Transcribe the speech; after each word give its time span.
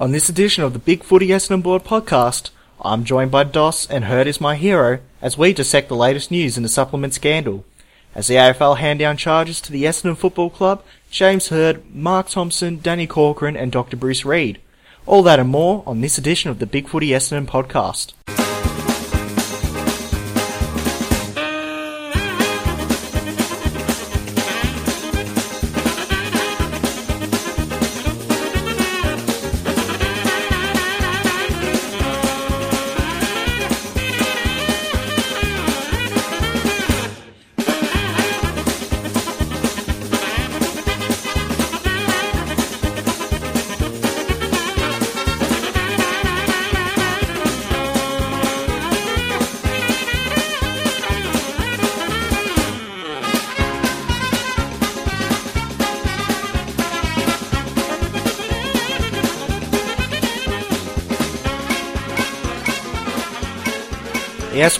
On 0.00 0.12
this 0.12 0.28
edition 0.28 0.62
of 0.62 0.74
the 0.74 0.78
BigFooty 0.78 1.26
Essendon 1.26 1.60
Board 1.60 1.82
podcast, 1.82 2.50
I'm 2.80 3.02
joined 3.02 3.32
by 3.32 3.42
Doss 3.42 3.84
and 3.90 4.04
Hird 4.04 4.28
is 4.28 4.40
my 4.40 4.54
hero 4.54 5.00
as 5.20 5.36
we 5.36 5.52
dissect 5.52 5.88
the 5.88 5.96
latest 5.96 6.30
news 6.30 6.56
in 6.56 6.62
the 6.62 6.68
supplement 6.68 7.14
scandal. 7.14 7.64
As 8.14 8.28
the 8.28 8.36
AFL 8.36 8.76
hand 8.76 9.00
down 9.00 9.16
charges 9.16 9.60
to 9.60 9.72
the 9.72 9.82
Essendon 9.82 10.16
Football 10.16 10.50
Club, 10.50 10.84
James 11.10 11.48
Hird, 11.48 11.82
Mark 11.92 12.28
Thompson, 12.28 12.78
Danny 12.80 13.08
Corcoran 13.08 13.56
and 13.56 13.72
Dr. 13.72 13.96
Bruce 13.96 14.24
Reid. 14.24 14.60
All 15.04 15.24
that 15.24 15.40
and 15.40 15.48
more 15.48 15.82
on 15.84 16.00
this 16.00 16.16
edition 16.16 16.48
of 16.48 16.60
the 16.60 16.66
BigFooty 16.66 17.08
Essendon 17.08 17.46
podcast. 17.46 18.12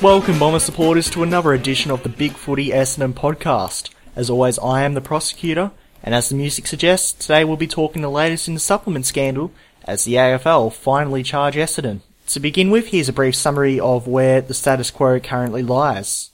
Welcome 0.00 0.38
Bomber 0.38 0.60
supporters 0.60 1.10
to 1.10 1.24
another 1.24 1.52
edition 1.52 1.90
of 1.90 2.04
the 2.04 2.08
BigFooty 2.08 2.68
Essendon 2.68 3.14
podcast. 3.14 3.90
As 4.14 4.30
always, 4.30 4.56
I 4.60 4.82
am 4.82 4.94
the 4.94 5.00
prosecutor, 5.00 5.72
and 6.04 6.14
as 6.14 6.28
the 6.28 6.36
music 6.36 6.68
suggests, 6.68 7.12
today 7.12 7.42
we'll 7.42 7.56
be 7.56 7.66
talking 7.66 8.00
the 8.00 8.08
latest 8.08 8.46
in 8.46 8.54
the 8.54 8.60
supplement 8.60 9.06
scandal 9.06 9.50
as 9.82 10.04
the 10.04 10.14
AFL 10.14 10.72
finally 10.72 11.24
charge 11.24 11.56
Essendon. 11.56 12.02
To 12.28 12.38
begin 12.38 12.70
with, 12.70 12.86
here's 12.86 13.08
a 13.08 13.12
brief 13.12 13.34
summary 13.34 13.80
of 13.80 14.06
where 14.06 14.40
the 14.40 14.54
status 14.54 14.92
quo 14.92 15.18
currently 15.18 15.64
lies. 15.64 16.30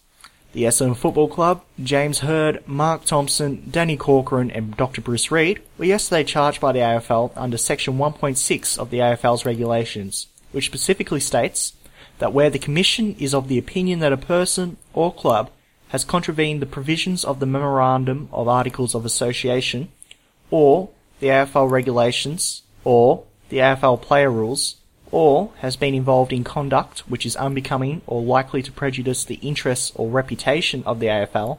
The 0.53 0.65
Essendon 0.65 0.95
Football 0.95 1.29
Club, 1.29 1.65
James 1.83 2.19
Hird, 2.19 2.69
Mark 2.69 3.07
Thompson, 3.07 3.67
Danny 3.71 3.97
Corcoran 3.97 4.51
and 4.51 4.77
Dr. 4.77 5.01
Bruce 5.01 5.31
Reid 5.31 5.63
were 5.79 5.87
yesterday 5.87 6.25
charged 6.25 6.61
by 6.61 6.73
the 6.73 6.81
AFL 6.81 7.33
under 7.35 7.57
Section 7.57 7.97
1.6 7.97 8.79
of 8.79 8.91
the 8.91 8.99
AFL's 8.99 9.47
regulations, 9.47 10.27
which 10.53 10.67
specifically 10.67 11.21
states 11.21 11.73
that 12.19 12.33
where 12.33 12.51
the 12.51 12.59
Commission 12.59 13.17
is 13.19 13.35
of 13.35 13.49
the 13.49 13.59
opinion 13.59 13.99
that 14.01 14.13
a 14.13 14.17
person 14.17 14.77
or 14.93 15.13
club 15.13 15.51
has 15.89 16.05
contravened 16.05 16.61
the 16.61 16.67
provisions 16.67 17.25
of 17.25 17.41
the 17.41 17.47
Memorandum 17.47 18.29
of 18.33 18.49
Articles 18.49 18.95
of 18.95 19.05
Association, 19.05 19.89
or 20.51 20.91
the 21.21 21.29
AFL 21.29 21.71
regulations, 21.71 22.63
or 22.83 23.25
the 23.49 23.59
AFL 23.59 24.01
player 24.03 24.31
rules, 24.31 24.77
or 25.11 25.53
has 25.59 25.77
been 25.77 25.95
involved 25.95 26.33
in 26.33 26.43
conduct 26.43 27.01
which 27.09 27.25
is 27.25 27.37
unbecoming 27.37 28.03
or 28.07 28.21
likely 28.21 28.63
to 28.63 28.73
prejudice 28.73 29.25
the 29.25 29.37
interests 29.37 29.93
or 29.95 30.11
reputation 30.11 30.83
of 30.85 30.99
the 30.99 31.07
AFL, 31.07 31.59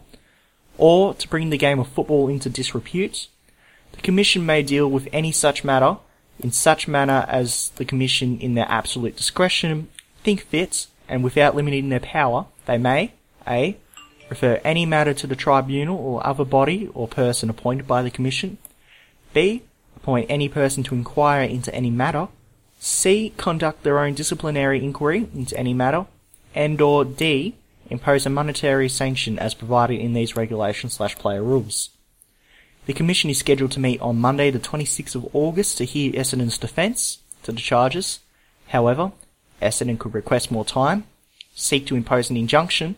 or 0.78 1.14
to 1.14 1.30
bring 1.30 1.50
the 1.50 1.58
game 1.58 1.80
of 1.80 1.88
football 1.88 2.28
into 2.28 2.50
disrepute, 2.50 3.28
the 3.94 4.02
Commission 4.02 4.46
may 4.46 4.62
deal 4.62 4.92
with 4.92 5.08
any 5.14 5.32
such 5.32 5.64
matter 5.64 5.98
in 6.40 6.52
such 6.52 6.88
manner 6.88 7.26
as 7.30 7.70
the 7.78 7.86
Commission 7.86 8.38
in 8.40 8.56
their 8.56 8.70
absolute 8.70 9.16
discretion 9.16 9.88
think 10.26 10.42
fit, 10.42 10.88
and 11.08 11.24
without 11.24 11.56
limiting 11.56 11.90
their 11.90 12.00
power, 12.00 12.48
they 12.66 12.80
may 12.80 13.14
a. 13.48 13.78
refer 14.28 14.60
any 14.64 14.86
matter 14.86 15.14
to 15.14 15.28
the 15.28 15.36
tribunal 15.36 15.98
or 15.98 16.26
other 16.26 16.44
body 16.44 16.90
or 16.96 17.08
person 17.08 17.48
appointed 17.50 17.88
by 17.88 18.02
the 18.02 18.10
Commission, 18.10 18.58
b. 19.34 19.62
appoint 19.96 20.26
any 20.30 20.50
person 20.50 20.84
to 20.84 20.96
inquire 20.96 21.44
into 21.44 21.74
any 21.76 21.92
matter, 21.92 22.28
c. 22.80 23.34
conduct 23.38 23.84
their 23.84 24.00
own 24.00 24.16
disciplinary 24.16 24.84
inquiry 24.84 25.30
into 25.36 25.56
any 25.58 25.76
matter, 25.76 26.08
and 26.56 26.82
or 26.82 27.06
d. 27.06 27.54
impose 27.92 28.26
a 28.26 28.30
monetary 28.30 28.90
sanction 28.90 29.38
as 29.38 29.54
provided 29.54 30.00
in 30.00 30.14
these 30.14 30.36
regulations 30.36 30.94
slash 30.94 31.16
player 31.18 31.44
rules. 31.44 31.92
The 32.88 32.94
Commission 32.94 33.30
is 33.30 33.38
scheduled 33.38 33.72
to 33.74 33.80
meet 33.80 34.02
on 34.02 34.18
Monday 34.18 34.50
the 34.50 34.60
26th 34.60 35.16
of 35.16 35.36
August 35.36 35.78
to 35.78 35.86
hear 35.86 36.12
Essendon's 36.14 36.58
defence 36.58 37.20
to 37.44 37.52
the 37.52 37.62
charges. 37.62 38.20
However, 38.70 39.12
Essendon 39.62 40.00
could 40.00 40.14
request 40.14 40.52
more 40.52 40.66
time, 40.66 41.06
seek 41.54 41.86
to 41.88 41.96
impose 41.96 42.30
an 42.30 42.38
injunction, 42.38 42.96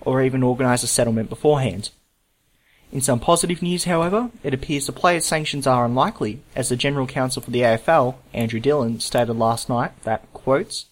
or 0.00 0.22
even 0.22 0.42
organise 0.42 0.82
a 0.82 0.86
settlement 0.86 1.28
beforehand. 1.28 1.90
In 2.90 3.00
some 3.02 3.20
positive 3.20 3.60
news, 3.60 3.84
however, 3.84 4.30
it 4.42 4.54
appears 4.54 4.86
the 4.86 4.92
players' 4.92 5.26
sanctions 5.26 5.66
are 5.66 5.84
unlikely, 5.84 6.40
as 6.56 6.70
the 6.70 6.76
General 6.76 7.06
Counsel 7.06 7.42
for 7.42 7.50
the 7.50 7.60
AFL, 7.60 8.14
Andrew 8.32 8.60
Dillon, 8.60 9.00
stated 9.00 9.34
last 9.34 9.68
night 9.68 9.92
that, 10.04 10.32
quotes, 10.32 10.86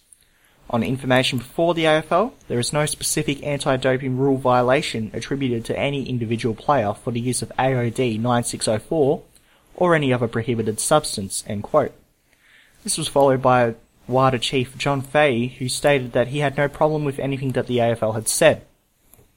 on 0.69 0.83
information 0.83 1.39
before 1.39 1.73
the 1.73 1.85
AFL, 1.85 2.33
there 2.47 2.59
is 2.59 2.73
no 2.73 2.85
specific 2.85 3.41
anti-doping 3.43 4.17
rule 4.17 4.37
violation 4.37 5.09
attributed 5.13 5.63
to 5.65 5.79
any 5.79 6.07
individual 6.07 6.53
player 6.53 6.93
for 6.93 7.11
the 7.11 7.21
use 7.21 7.41
of 7.41 7.51
AOD 7.57 8.19
9604 8.19 9.23
or 9.75 9.95
any 9.95 10.11
other 10.11 10.27
prohibited 10.27 10.79
substance, 10.79 11.43
end 11.47 11.63
quote. 11.63 11.93
This 12.83 12.97
was 12.97 13.07
followed 13.07 13.41
by 13.41 13.75
WADA 14.07 14.39
chief 14.39 14.77
John 14.77 15.01
Fahey, 15.01 15.47
who 15.47 15.69
stated 15.69 16.13
that 16.13 16.29
he 16.29 16.39
had 16.39 16.57
no 16.57 16.67
problem 16.67 17.03
with 17.03 17.19
anything 17.19 17.51
that 17.51 17.67
the 17.67 17.77
AFL 17.77 18.15
had 18.15 18.27
said. 18.27 18.65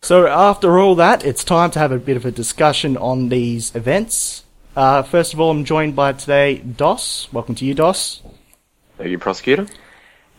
So 0.03 0.27
after 0.27 0.79
all 0.79 0.95
that, 0.95 1.25
it's 1.25 1.45
time 1.45 1.71
to 1.73 1.79
have 1.79 1.93
a 1.93 1.99
bit 1.99 2.17
of 2.17 2.25
a 2.25 2.31
discussion 2.31 2.97
on 2.97 3.29
these 3.29 3.75
events. 3.75 4.45
Uh, 4.75 5.03
first 5.03 5.35
of 5.35 5.41
all, 5.41 5.51
I'm 5.51 5.65
joined 5.65 5.95
by 5.95 6.13
today 6.13 6.59
Doss. 6.59 7.31
Welcome 7.33 7.55
to 7.57 7.65
you, 7.65 7.75
Doss. 7.75 8.23
Thank 8.97 9.11
you, 9.11 9.19
prosecutor. 9.19 9.67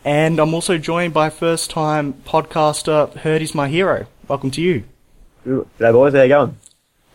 And 0.04 0.40
I'm 0.40 0.52
also 0.52 0.78
joined 0.78 1.14
by 1.14 1.30
first-time 1.30 2.14
podcaster 2.24 3.14
Hird 3.18 3.42
is 3.42 3.54
my 3.54 3.68
hero. 3.68 4.06
Welcome 4.26 4.50
to 4.52 4.60
you. 4.60 4.84
G'day 5.46 5.92
boys, 5.92 6.14
how 6.14 6.22
you 6.22 6.28
going? 6.28 6.58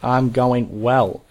I'm 0.02 0.32
going 0.32 0.82
well. 0.82 1.24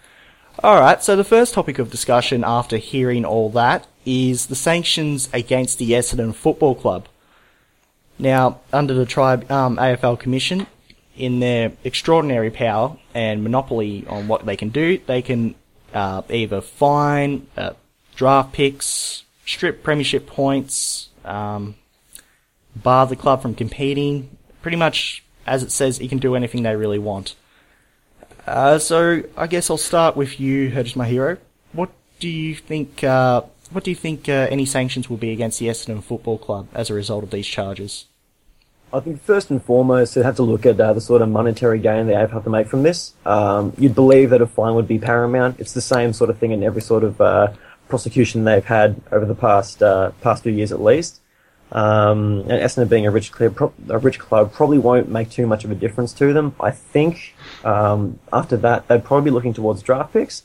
Alright, 0.63 1.03
so 1.03 1.15
the 1.15 1.23
first 1.23 1.53
topic 1.53 1.79
of 1.79 1.91
discussion 1.91 2.43
after 2.45 2.77
hearing 2.77 3.25
all 3.25 3.49
that 3.51 3.87
is 4.07 4.45
the 4.45 4.55
sanctions 4.55 5.27
against 5.33 5.77
the 5.77 5.91
Essendon 5.91 6.33
Football 6.33 6.75
Club. 6.75 7.07
Now, 8.17 8.61
under 8.71 8.93
the 8.93 9.05
tribe 9.05 9.51
um, 9.51 9.75
AFL 9.75 10.17
Commission, 10.17 10.65
in 11.17 11.39
their 11.39 11.73
extraordinary 11.83 12.49
power 12.49 12.95
and 13.13 13.43
monopoly 13.43 14.05
on 14.07 14.29
what 14.29 14.45
they 14.45 14.55
can 14.55 14.69
do, 14.69 14.97
they 15.07 15.21
can 15.21 15.55
uh, 15.93 16.21
either 16.29 16.61
fine, 16.61 17.47
uh, 17.57 17.73
draft 18.15 18.53
picks, 18.53 19.23
strip 19.45 19.83
premiership 19.83 20.25
points, 20.25 21.09
um, 21.25 21.75
bar 22.75 23.07
the 23.07 23.15
club 23.15 23.41
from 23.41 23.55
competing. 23.55 24.37
Pretty 24.61 24.77
much, 24.77 25.23
as 25.45 25.63
it 25.63 25.71
says, 25.71 25.99
you 25.99 26.07
can 26.07 26.19
do 26.19 26.35
anything 26.35 26.63
they 26.63 26.75
really 26.75 26.99
want. 26.99 27.35
Uh, 28.45 28.79
so 28.79 29.23
I 29.35 29.47
guess 29.47 29.69
I'll 29.69 29.77
start 29.77 30.15
with 30.15 30.39
you, 30.39 30.71
Hirdis 30.71 30.95
my 30.95 31.07
hero. 31.07 31.37
What 31.73 31.89
do 32.19 32.29
you 32.29 32.55
think 32.55 33.03
uh, 33.03 33.41
what 33.71 33.83
do 33.83 33.91
you 33.91 33.95
think 33.95 34.29
uh, 34.29 34.47
any 34.49 34.65
sanctions 34.65 35.09
will 35.09 35.17
be 35.17 35.31
against 35.31 35.59
the 35.59 35.67
Essendon 35.67 36.03
Football 36.03 36.37
Club 36.37 36.67
as 36.73 36.89
a 36.89 36.93
result 36.93 37.23
of 37.23 37.31
these 37.31 37.47
charges? 37.47 38.05
I 38.93 39.01
think 39.01 39.21
first 39.21 39.51
and 39.51 39.61
foremost, 39.61 40.15
you 40.15 40.23
have 40.23 40.37
to 40.37 40.43
look 40.43 40.65
at 40.65 40.79
uh, 40.79 40.93
the 40.93 41.01
sort 41.01 41.21
of 41.21 41.27
monetary 41.27 41.79
gain 41.79 42.07
they 42.07 42.13
have 42.13 42.43
to 42.43 42.49
make 42.49 42.67
from 42.67 42.83
this. 42.83 43.13
Um, 43.25 43.73
you'd 43.77 43.95
believe 43.95 44.29
that 44.29 44.41
a 44.41 44.47
fine 44.47 44.75
would 44.75 44.87
be 44.87 44.97
paramount. 44.97 45.59
It's 45.59 45.73
the 45.73 45.81
same 45.81 46.13
sort 46.13 46.29
of 46.29 46.37
thing 46.37 46.51
in 46.51 46.63
every 46.63 46.81
sort 46.81 47.03
of 47.03 47.19
uh, 47.19 47.53
prosecution 47.89 48.45
they've 48.45 48.63
had 48.63 49.01
over 49.11 49.25
the 49.25 49.35
past 49.35 49.83
uh, 49.83 50.11
past 50.21 50.43
few 50.43 50.53
years 50.53 50.71
at 50.71 50.81
least. 50.81 51.19
Um, 51.69 52.39
and 52.41 52.61
Essendon 52.61 52.87
being 52.87 53.05
a 53.05 53.11
rich 53.11 53.33
club, 53.33 53.73
a 53.89 53.97
rich 53.97 54.19
club 54.19 54.53
probably 54.53 54.77
won't 54.77 55.09
make 55.09 55.29
too 55.29 55.45
much 55.45 55.65
of 55.65 55.71
a 55.71 55.75
difference 55.75 56.13
to 56.13 56.31
them. 56.31 56.55
I 56.61 56.71
think 56.71 57.35
um, 57.65 58.19
after 58.31 58.55
that 58.57 58.87
they'd 58.87 59.03
probably 59.03 59.31
be 59.31 59.33
looking 59.33 59.53
towards 59.53 59.81
draft 59.81 60.13
picks, 60.13 60.43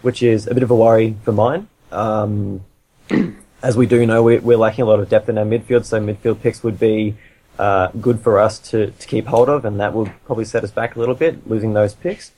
which 0.00 0.22
is 0.22 0.46
a 0.46 0.54
bit 0.54 0.62
of 0.62 0.70
a 0.70 0.74
worry 0.74 1.16
for 1.24 1.32
mine. 1.32 1.68
Um, 1.90 2.64
as 3.62 3.76
we 3.76 3.86
do 3.86 4.06
know, 4.06 4.22
we're, 4.22 4.40
we're, 4.40 4.56
lacking 4.56 4.82
a 4.82 4.86
lot 4.86 5.00
of 5.00 5.08
depth 5.08 5.28
in 5.28 5.38
our 5.38 5.44
midfield, 5.44 5.84
so 5.84 6.00
midfield 6.00 6.40
picks 6.40 6.62
would 6.62 6.78
be 6.78 7.14
uh, 7.58 7.88
good 8.00 8.20
for 8.20 8.38
us 8.38 8.58
to, 8.58 8.90
to 8.90 9.06
keep 9.06 9.26
hold 9.26 9.48
of, 9.48 9.64
and 9.64 9.78
that 9.80 9.94
will 9.94 10.06
probably 10.24 10.44
set 10.44 10.64
us 10.64 10.70
back 10.70 10.96
a 10.96 10.98
little 10.98 11.14
bit, 11.14 11.48
losing 11.48 11.72
those 11.72 11.94
picks. 11.94 12.32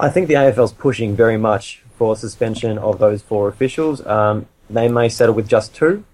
I 0.00 0.08
think 0.08 0.28
the 0.28 0.34
AFL's 0.34 0.72
pushing 0.72 1.14
very 1.14 1.36
much 1.36 1.82
for 1.96 2.16
suspension 2.16 2.78
of 2.78 2.98
those 2.98 3.22
four 3.22 3.48
officials. 3.48 4.04
Um, 4.06 4.46
they 4.70 4.88
may 4.88 5.08
settle 5.08 5.34
with 5.34 5.48
just 5.48 5.74
two, 5.74 6.04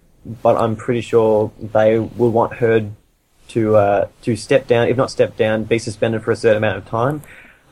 but 0.43 0.57
I'm 0.57 0.77
pretty 0.77 1.01
sure 1.01 1.53
they 1.61 1.99
will 1.99 2.31
want 2.31 2.55
Hird 2.55 2.93
to 3.49 3.77
uh, 3.77 4.09
to 4.23 4.37
step 4.37 4.67
down, 4.67 4.89
if 4.89 4.97
not 4.97 5.11
step 5.11 5.37
down, 5.37 5.65
be 5.65 5.79
suspended 5.79 6.23
for 6.23 6.33
a 6.33 6.37
certain 6.37 6.59
amount 6.59 6.79
of 6.79 6.87
time. 6.87 7.23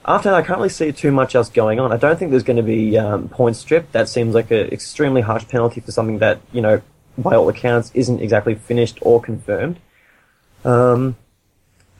After 0.08 0.30
that, 0.30 0.36
I 0.36 0.42
can't 0.42 0.58
really 0.58 0.68
see 0.68 0.92
too 0.92 1.10
much 1.10 1.34
else 1.34 1.48
going 1.48 1.80
on. 1.80 1.90
I 1.90 1.96
don't 1.96 2.16
think 2.16 2.30
there's 2.30 2.44
going 2.44 2.58
to 2.58 2.62
be 2.62 2.96
um, 2.96 3.28
points 3.28 3.58
stripped. 3.58 3.90
That 3.92 4.08
seems 4.08 4.34
like 4.34 4.52
an 4.52 4.68
extremely 4.68 5.20
harsh 5.20 5.48
penalty 5.48 5.80
for 5.80 5.90
something 5.90 6.18
that, 6.20 6.40
you 6.52 6.60
know, 6.60 6.80
by 7.18 7.34
all 7.34 7.48
accounts, 7.48 7.90
isn't 7.92 8.20
exactly 8.20 8.54
finished 8.54 8.98
or 9.02 9.20
confirmed. 9.20 9.80
Um, 10.64 11.16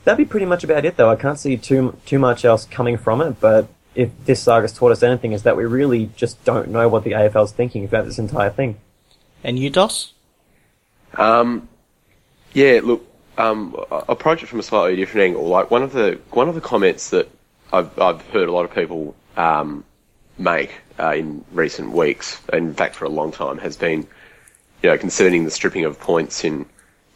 that'd 0.05 0.19
be 0.19 0.25
pretty 0.25 0.47
much 0.47 0.63
about 0.63 0.85
it, 0.85 0.97
though. 0.97 1.11
I 1.11 1.17
can't 1.17 1.39
see 1.39 1.57
too 1.57 1.99
too 2.07 2.21
much 2.21 2.45
else 2.45 2.65
coming 2.67 2.97
from 2.97 3.21
it. 3.21 3.41
But 3.41 3.67
if 3.97 4.11
this 4.25 4.41
saga's 4.41 4.73
taught 4.73 4.93
us 4.93 5.03
anything, 5.03 5.33
is 5.33 5.43
that 5.43 5.57
we 5.57 5.65
really 5.65 6.11
just 6.17 6.45
don't 6.45 6.69
know 6.69 6.89
what 6.89 7.03
the 7.03 7.13
AFL's 7.13 7.51
thinking 7.51 7.85
about 7.85 8.05
this 8.05 8.21
entire 8.21 8.51
thing. 8.51 8.79
And 9.43 9.59
you, 9.59 9.69
Doss? 9.69 10.13
Um, 11.15 11.69
yeah, 12.53 12.81
look, 12.85 13.05
um, 13.37 13.77
I 13.91 14.05
approach 14.09 14.45
it 14.45 14.47
from 14.47 14.61
a 14.61 14.63
slightly 14.63 14.95
different 14.95 15.25
angle. 15.25 15.45
Like 15.45 15.73
one 15.73 15.83
of 15.83 15.93
the 15.93 16.21
one 16.31 16.49
of 16.49 16.55
the 16.55 16.61
comments 16.61 17.11
that 17.11 17.29
I've 17.77 17.99
I've 17.99 18.23
heard 18.31 18.49
a 18.49 18.53
lot 18.53 18.65
of 18.65 18.75
people 18.75 19.15
um, 19.37 19.85
make 20.39 20.73
uh, 20.99 21.13
in 21.15 21.45
recent 21.53 21.93
weeks, 21.93 22.41
in 22.53 22.73
fact 22.75 22.95
for 22.95 23.05
a 23.05 23.11
long 23.11 23.33
time, 23.33 23.59
has 23.59 23.77
been 23.77 24.07
you 24.83 24.91
know 24.91 24.97
concerning 24.99 25.45
the 25.45 25.51
stripping 25.51 25.85
of 25.85 26.01
points 26.01 26.43
in 26.45 26.67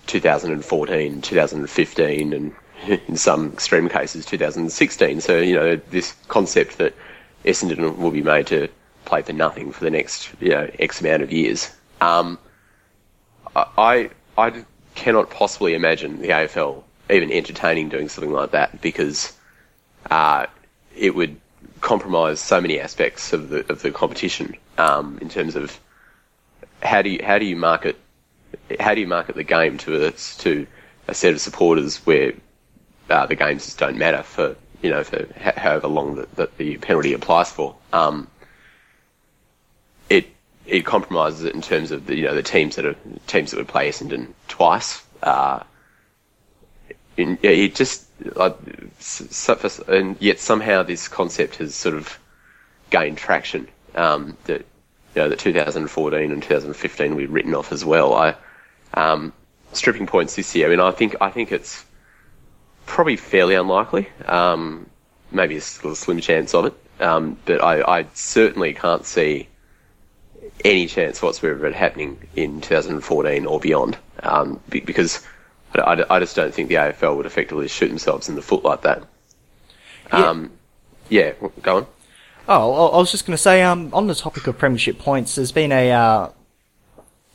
2014, 0.07 1.23
2015, 1.23 2.33
and 2.33 2.53
in 3.09 3.17
some 3.17 3.53
extreme 3.53 3.89
cases 3.89 4.27
2016. 4.27 5.21
So 5.21 5.39
you 5.39 5.55
know 5.55 5.77
this 5.91 6.15
concept 6.29 6.79
that 6.79 6.95
Essendon 7.45 7.97
will 7.97 8.11
be 8.11 8.23
made 8.23 8.47
to 8.49 8.69
play 9.07 9.23
for 9.23 9.33
nothing 9.33 9.73
for 9.73 9.83
the 9.83 9.91
next 9.91 10.31
you 10.41 10.51
know 10.51 10.71
X 10.79 11.01
amount 11.01 11.23
of 11.23 11.33
years. 11.33 11.71
Um, 12.03 12.39
I 13.57 14.11
I 14.37 14.65
cannot 14.95 15.31
possibly 15.31 15.75
imagine 15.75 16.21
the 16.21 16.29
AFL 16.29 16.83
even 17.11 17.33
entertaining 17.33 17.89
doing 17.89 18.09
something 18.09 18.33
like 18.33 18.51
that 18.53 18.81
because 18.81 19.33
uh, 20.11 20.47
it 20.97 21.15
would 21.15 21.41
compromise 21.81 22.41
so 22.41 22.61
many 22.61 22.79
aspects 22.79 23.33
of 23.33 23.49
the 23.49 23.71
of 23.71 23.83
the 23.83 23.91
competition 23.91 24.57
um, 24.79 25.19
in 25.21 25.29
terms 25.29 25.57
of 25.57 25.79
how 26.83 27.03
do 27.03 27.11
you 27.11 27.21
how 27.25 27.39
do 27.39 27.45
you 27.45 27.57
market 27.57 27.97
how 28.79 28.95
do 28.95 29.01
you 29.01 29.07
market 29.07 29.35
the 29.35 29.45
game 29.45 29.79
to 29.79 30.07
a 30.07 30.13
to 30.13 30.67
a 31.09 31.15
set 31.15 31.33
of 31.33 31.41
supporters 31.41 31.99
where 32.07 32.33
uh, 33.09 33.27
the 33.27 33.35
games 33.35 33.65
just 33.65 33.79
don't 33.79 33.97
matter 33.97 34.23
for 34.23 34.57
you 34.83 34.91
know 34.91 35.05
for 35.05 35.27
however 35.37 35.89
long 35.89 36.25
that, 36.35 36.57
the 36.59 36.77
penalty 36.79 37.13
applies 37.13 37.51
for. 37.51 37.77
Um, 37.93 38.29
it 40.09 40.29
it 40.67 40.85
compromises 40.85 41.45
it 41.45 41.55
in 41.55 41.63
terms 41.63 41.91
of 41.91 42.07
the 42.07 42.17
you 42.17 42.25
know 42.25 42.35
the 42.35 42.43
teams 42.43 42.77
that 42.77 42.87
are 42.87 42.97
teams 43.27 43.51
that 43.51 43.59
would 43.59 43.69
play 43.69 43.89
Essendon 43.89 44.29
twice. 44.49 45.03
Uh, 45.23 45.63
in, 47.17 47.39
it 47.43 47.75
just 47.75 48.07
and 49.89 50.17
yet 50.21 50.39
somehow 50.39 50.83
this 50.83 51.09
concept 51.09 51.57
has 51.57 51.75
sort 51.75 51.95
of 51.95 52.19
gained 52.91 53.19
traction. 53.19 53.69
Um, 53.95 54.37
that 54.45 54.61
you 55.15 55.23
know 55.23 55.29
that 55.29 55.39
2014 55.39 56.31
and 56.31 56.43
2015 56.43 57.15
we've 57.17 57.33
written 57.33 57.55
off 57.55 57.73
as 57.73 57.85
well. 57.85 58.15
I 58.15 58.35
um, 58.95 59.33
stripping 59.73 60.07
points 60.07 60.37
this 60.37 60.55
year. 60.55 60.67
I 60.67 60.71
mean, 60.71 60.81
I 60.81 60.91
think 60.91 61.17
I 61.21 61.31
think 61.31 61.53
it's 61.53 61.85
probably 62.87 63.17
fairly 63.17 63.55
unlikely. 63.55 64.09
Um, 64.27 64.89
maybe 65.33 65.57
a 65.57 65.61
slim 65.61 66.21
chance 66.21 66.55
of 66.55 66.67
it, 66.67 66.75
um, 67.01 67.39
but 67.45 67.63
I, 67.63 68.01
I 68.01 68.07
certainly 68.15 68.75
can't 68.75 69.05
see 69.05 69.49
any 70.65 70.87
chance 70.87 71.23
whatsoever 71.23 71.67
of 71.67 71.73
it 71.73 71.77
happening 71.77 72.19
in 72.35 72.61
2014 72.61 73.47
or 73.47 73.61
beyond, 73.61 73.97
um, 74.23 74.61
because 74.69 75.25
I, 75.75 76.05
I, 76.11 76.19
just 76.19 76.35
don't 76.35 76.53
think 76.53 76.69
the 76.69 76.75
AFL 76.77 77.17
would 77.17 77.27
effectively 77.27 77.69
shoot 77.69 77.89
themselves 77.89 78.29
in 78.29 78.35
the 78.35 78.43
foot 78.43 78.65
like 78.65 78.83
that. 78.83 79.05
Um, 80.11 80.51
yeah. 81.09 81.33
yeah, 81.41 81.49
go 81.63 81.77
on. 81.79 81.87
Oh, 82.49 82.89
I 82.89 82.97
was 82.97 83.13
just 83.13 83.27
going 83.27 83.37
to 83.37 83.43
say, 83.43 83.63
um, 83.63 83.91
on 83.93 84.09
the 84.09 84.15
topic 84.15 84.47
of 84.49 84.59
premiership 84.59 84.99
points, 84.99 85.37
there's 85.37 85.53
been 85.53 85.71
a 85.71 85.93
uh, 85.93 86.31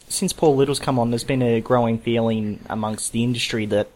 since 0.09 0.33
Paul 0.33 0.55
Little's 0.55 0.79
come 0.79 0.99
on, 0.99 1.11
there's 1.11 1.23
been 1.23 1.41
a 1.41 1.61
growing 1.61 1.99
feeling 1.99 2.59
amongst 2.69 3.11
the 3.11 3.23
industry 3.23 3.65
that 3.67 3.89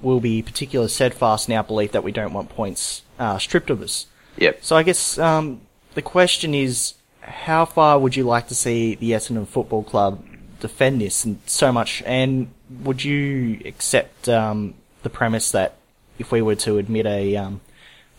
we'll 0.00 0.20
be 0.20 0.42
particularly 0.42 0.90
steadfast 0.90 1.48
in 1.48 1.54
our 1.54 1.64
belief 1.64 1.92
that 1.92 2.04
we 2.04 2.12
don't 2.12 2.32
want 2.32 2.48
points 2.50 3.02
uh, 3.18 3.38
stripped 3.38 3.70
of 3.70 3.82
us. 3.82 4.06
Yep. 4.36 4.58
So 4.62 4.76
I 4.76 4.82
guess 4.82 5.18
um, 5.18 5.60
the 5.94 6.02
question 6.02 6.54
is, 6.54 6.94
how 7.20 7.64
far 7.64 7.98
would 7.98 8.16
you 8.16 8.24
like 8.24 8.48
to 8.48 8.54
see 8.54 8.94
the 8.94 9.10
Essendon 9.10 9.46
Football 9.46 9.82
Club 9.82 10.24
defend 10.60 11.00
this 11.00 11.24
and 11.24 11.40
so 11.46 11.72
much? 11.72 12.02
And 12.06 12.50
would 12.82 13.04
you 13.04 13.60
accept 13.64 14.28
um, 14.28 14.74
the 15.02 15.10
premise 15.10 15.50
that 15.52 15.76
if 16.18 16.32
we 16.32 16.42
were 16.42 16.56
to 16.56 16.78
admit 16.78 17.06
a, 17.06 17.36
um, 17.36 17.60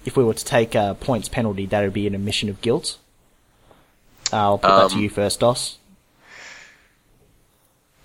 if 0.05 0.15
we 0.15 0.23
were 0.23 0.33
to 0.33 0.45
take 0.45 0.75
a 0.75 0.95
points 0.99 1.29
penalty, 1.29 1.65
that 1.67 1.81
would 1.81 1.93
be 1.93 2.07
an 2.07 2.15
admission 2.15 2.49
of 2.49 2.61
guilt? 2.61 2.97
Uh, 4.31 4.37
I'll 4.37 4.57
put 4.57 4.67
that 4.67 4.89
to 4.91 4.95
um, 4.95 5.01
you 5.01 5.09
first, 5.09 5.39
Doss. 5.39 5.77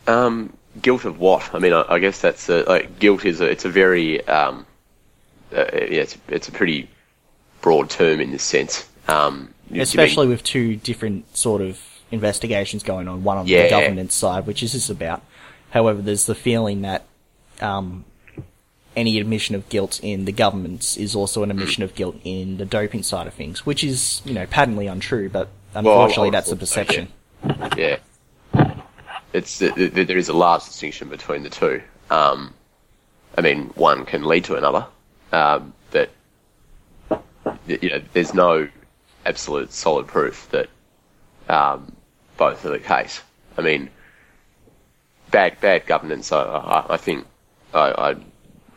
Um, 0.07 0.53
guilt 0.81 1.05
of 1.05 1.19
what? 1.19 1.55
I 1.55 1.59
mean, 1.59 1.73
I, 1.73 1.85
I 1.89 1.99
guess 1.99 2.21
that's 2.21 2.49
a, 2.49 2.63
like 2.65 2.99
guilt 2.99 3.25
is 3.25 3.41
a, 3.41 3.47
it's 3.47 3.65
a 3.65 3.71
very 3.71 4.27
um, 4.27 4.67
uh, 5.53 5.67
yeah, 5.73 6.03
it's, 6.03 6.19
it's 6.29 6.49
a 6.49 6.53
pretty 6.53 6.89
broad 7.61 7.91
term 7.91 8.21
in 8.21 8.31
this 8.31 8.43
sense. 8.43 8.89
Um, 9.09 9.55
Especially 9.75 10.27
with 10.27 10.43
two 10.43 10.77
different 10.77 11.37
sort 11.37 11.63
of 11.63 11.81
investigations 12.11 12.83
going 12.83 13.09
on, 13.09 13.25
one 13.25 13.39
on 13.39 13.47
yeah, 13.47 13.65
the 13.65 13.71
governance 13.71 14.15
side, 14.15 14.47
which 14.47 14.63
is 14.63 14.73
this 14.73 14.91
about. 14.91 15.23
However, 15.75 16.01
there's 16.01 16.27
the 16.27 16.37
feeling 16.37 16.83
that 16.83 17.05
um, 17.61 18.05
any 18.95 19.19
admission 19.19 19.57
of 19.57 19.69
guilt 19.69 19.99
in 20.05 20.25
the 20.25 20.31
governments 20.31 20.97
is 20.97 21.17
also 21.17 21.43
an 21.43 21.51
admission 21.51 21.83
of 21.83 21.97
guilt 21.97 22.15
in 22.23 22.59
the 22.59 22.65
doping 22.65 23.03
side 23.03 23.27
of 23.27 23.35
things, 23.35 23.67
which 23.67 23.83
is, 23.83 24.23
you 24.25 24.35
know, 24.35 24.47
patently 24.47 24.87
untrue, 24.87 25.29
but 25.29 25.49
unfortunately 25.75 26.27
well, 26.27 26.31
that's 26.31 26.51
the 26.51 26.55
perception. 26.55 27.09
Yeah. 27.77 27.99
It's 29.33 29.59
there 29.59 30.17
is 30.17 30.29
a 30.29 30.33
large 30.33 30.65
distinction 30.65 31.09
between 31.09 31.43
the 31.43 31.51
two. 31.51 31.83
Um, 32.09 32.55
I 33.37 33.41
mean, 33.41 33.65
one 33.75 34.05
can 34.07 34.23
lead 34.23 34.45
to 34.45 34.55
another, 34.55 34.87
um, 35.33 35.75
but 35.91 36.09
you 37.67 37.91
know, 37.91 38.01
there's 38.13 38.33
no 38.33 38.69
absolute 39.27 39.73
solid 39.73 40.07
proof 40.07 40.49
that 40.53 40.69
um, 41.49 41.97
both 42.37 42.65
are 42.65 42.71
the 42.71 42.79
case. 42.79 43.21
I 43.59 43.63
mean, 43.63 43.91
bad 45.35 45.61
bad 45.61 45.85
governance. 45.85 46.31
I, 46.31 46.43
I, 46.43 46.95
I 46.95 46.97
think 46.97 47.27
I, 47.75 47.91
I 47.91 48.11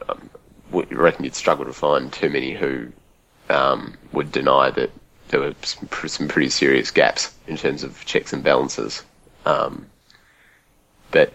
um, 0.09 0.29
reckon 0.71 1.23
you'd 1.23 1.35
struggle 1.35 1.65
to 1.65 1.73
find 1.73 2.11
too 2.11 2.31
many 2.31 2.55
who 2.55 2.91
um, 3.47 3.95
would 4.11 4.31
deny 4.31 4.71
that 4.71 4.89
there 5.27 5.39
were 5.39 5.53
some, 5.61 5.87
some, 6.07 6.27
pretty 6.27 6.49
serious 6.49 6.89
gaps 6.89 7.31
in 7.45 7.57
terms 7.57 7.83
of 7.83 8.03
checks 8.05 8.33
and 8.33 8.43
balances. 8.43 9.03
Um, 9.45 9.85
but 11.11 11.31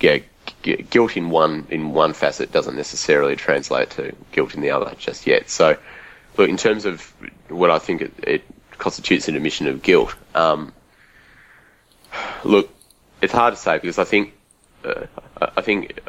yeah, 0.00 0.20
guilt 0.62 1.18
in 1.18 1.28
one 1.28 1.66
in 1.68 1.92
one 1.92 2.14
facet 2.14 2.50
doesn't 2.50 2.76
necessarily 2.76 3.36
translate 3.36 3.90
to 3.90 4.16
guilt 4.32 4.54
in 4.54 4.62
the 4.62 4.70
other 4.70 4.94
just 4.98 5.26
yet. 5.26 5.50
So, 5.50 5.76
look, 6.38 6.48
in 6.48 6.56
terms 6.56 6.86
of 6.86 7.02
what 7.50 7.70
I 7.70 7.78
think 7.78 8.00
it, 8.00 8.12
it 8.22 8.42
constitutes 8.78 9.28
an 9.28 9.36
admission 9.36 9.66
of 9.66 9.82
guilt, 9.82 10.14
um, 10.34 10.72
look, 12.42 12.70
it's 13.20 13.32
hard 13.32 13.54
to 13.54 13.60
say 13.60 13.78
because 13.78 13.98
I 13.98 14.04
think 14.04 14.34
uh, 14.84 15.06
I 15.40 15.60
think 15.60 16.00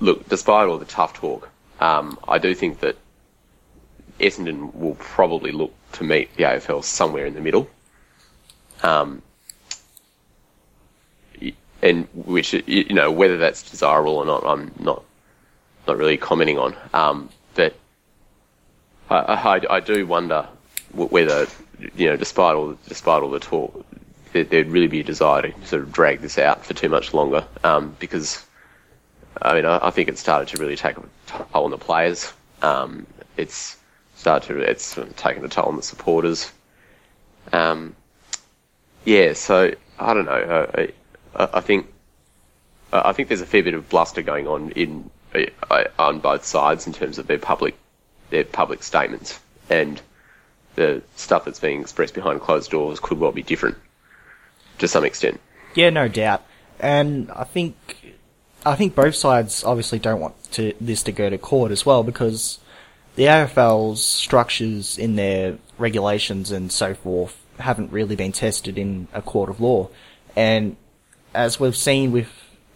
look, 0.00 0.28
despite 0.28 0.68
all 0.68 0.78
the 0.78 0.84
tough 0.84 1.14
talk, 1.14 1.48
um, 1.80 2.18
I 2.26 2.38
do 2.38 2.54
think 2.54 2.80
that 2.80 2.96
Essendon 4.18 4.74
will 4.74 4.94
probably 4.96 5.52
look 5.52 5.72
to 5.92 6.04
meet 6.04 6.34
the 6.36 6.44
AFL 6.44 6.84
somewhere 6.84 7.26
in 7.26 7.34
the 7.34 7.40
middle. 7.40 7.68
Um, 8.82 9.22
and 11.82 12.08
which 12.14 12.54
you 12.54 12.94
know 12.94 13.10
whether 13.10 13.36
that's 13.38 13.70
desirable 13.70 14.16
or 14.16 14.24
not, 14.24 14.44
I'm 14.44 14.72
not 14.78 15.04
not 15.86 15.98
really 15.98 16.16
commenting 16.16 16.58
on. 16.58 16.74
Um, 16.92 17.28
but 17.54 17.74
I, 19.10 19.16
I, 19.16 19.76
I, 19.76 19.80
do 19.80 20.06
wonder 20.06 20.48
whether 20.92 21.46
you 21.96 22.06
know, 22.06 22.16
despite 22.16 22.56
all 22.56 22.76
despite 22.88 23.22
all 23.22 23.30
the 23.30 23.40
talk, 23.40 23.84
there, 24.44 24.64
would 24.64 24.72
really 24.72 24.86
be 24.86 25.00
a 25.00 25.04
desire 25.04 25.42
to 25.42 25.66
sort 25.66 25.82
of 25.82 25.92
drag 25.92 26.20
this 26.20 26.38
out 26.38 26.64
for 26.64 26.74
too 26.74 26.88
much 26.88 27.14
longer. 27.14 27.44
Um, 27.64 27.96
because 27.98 28.44
I 29.40 29.54
mean, 29.54 29.64
I, 29.64 29.88
I, 29.88 29.90
think 29.90 30.08
it 30.08 30.18
started 30.18 30.48
to 30.48 30.62
really 30.62 30.76
take 30.76 30.96
a 30.96 31.02
toll 31.26 31.64
on 31.64 31.70
the 31.70 31.78
players. 31.78 32.32
Um, 32.62 33.06
it's 33.36 33.76
started 34.14 34.48
to 34.48 34.58
it's 34.60 34.98
taken 35.16 35.44
a 35.44 35.48
toll 35.48 35.66
on 35.66 35.76
the 35.76 35.82
supporters. 35.82 36.50
Um, 37.52 37.94
yeah, 39.04 39.34
so 39.34 39.72
I 39.98 40.14
don't 40.14 40.24
know. 40.24 40.32
Uh, 41.34 41.46
I 41.52 41.60
think 41.60 41.92
I 42.92 43.12
think 43.12 43.28
there's 43.28 43.42
a 43.42 43.46
fair 43.46 43.62
bit 43.62 43.74
of 43.74 43.88
bluster 43.88 44.22
going 44.22 44.46
on 44.46 44.70
in 44.70 45.10
uh, 45.70 45.84
on 45.98 46.20
both 46.20 46.44
sides 46.44 46.86
in 46.86 46.92
terms 46.92 47.18
of 47.18 47.26
their 47.26 47.38
public 47.38 47.76
their 48.30 48.44
public 48.44 48.82
statements 48.82 49.38
and 49.70 50.00
the 50.74 51.02
stuff 51.14 51.44
that's 51.44 51.60
being 51.60 51.80
expressed 51.80 52.14
behind 52.14 52.40
closed 52.40 52.70
doors 52.70 53.00
could 53.00 53.18
well 53.18 53.32
be 53.32 53.42
different 53.42 53.76
to 54.78 54.88
some 54.88 55.04
extent. 55.04 55.40
Yeah, 55.74 55.90
no 55.90 56.08
doubt. 56.08 56.44
And 56.78 57.30
I 57.30 57.44
think 57.44 57.76
I 58.66 58.74
think 58.74 58.96
both 58.96 59.14
sides 59.14 59.62
obviously 59.62 60.00
don't 60.00 60.20
want 60.20 60.34
to, 60.52 60.74
this 60.80 61.04
to 61.04 61.12
go 61.12 61.30
to 61.30 61.38
court 61.38 61.70
as 61.70 61.86
well 61.86 62.02
because 62.02 62.58
the 63.14 63.24
AFL's 63.24 64.04
structures 64.04 64.98
in 64.98 65.14
their 65.14 65.58
regulations 65.78 66.50
and 66.50 66.72
so 66.72 66.92
forth 66.92 67.40
haven't 67.60 67.92
really 67.92 68.16
been 68.16 68.32
tested 68.32 68.76
in 68.76 69.06
a 69.12 69.22
court 69.22 69.50
of 69.50 69.60
law. 69.60 69.88
And 70.34 70.76
as 71.32 71.60
we've 71.60 71.76
seen 71.76 72.10
with, 72.10 72.28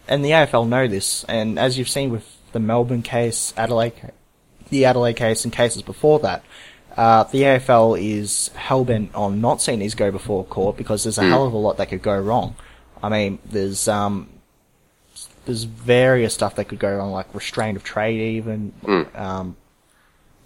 and 0.07 0.25
the 0.25 0.31
AFL 0.31 0.69
know 0.69 0.87
this, 0.87 1.25
and 1.25 1.59
as 1.59 1.77
you've 1.77 1.89
seen 1.89 2.11
with 2.11 2.39
the 2.53 2.61
Melbourne 2.61 3.03
case, 3.03 3.53
Adelaide, 3.57 4.13
the 4.71 4.85
Adelaide 4.85 5.17
case, 5.17 5.45
and 5.45 5.53
cases 5.53 5.83
before 5.83 6.21
that, 6.21 6.45
uh, 7.01 7.25
the 7.25 7.41
AFL 7.45 7.99
is 7.99 8.49
hell-bent 8.49 9.15
on 9.15 9.41
not 9.41 9.63
seeing 9.63 9.79
these 9.79 9.95
go 9.95 10.11
before 10.11 10.45
court 10.45 10.77
because 10.77 11.03
there's 11.03 11.17
a 11.17 11.23
hell 11.23 11.47
of 11.47 11.55
a 11.55 11.57
lot 11.57 11.79
that 11.79 11.89
could 11.89 12.03
go 12.03 12.21
wrong. 12.21 12.55
I 13.03 13.09
mean, 13.09 13.39
there's, 13.47 13.89
um, 13.89 14.29
there's 15.47 15.65
various 15.65 16.35
stuff 16.35 16.57
that 16.57 16.67
could 16.67 16.79
go 16.79 16.95
wrong, 16.95 17.11
like 17.11 17.35
restraint 17.35 17.79
of 17.79 17.85
trade 17.85 18.37
even, 18.37 18.75
um, 19.15 19.57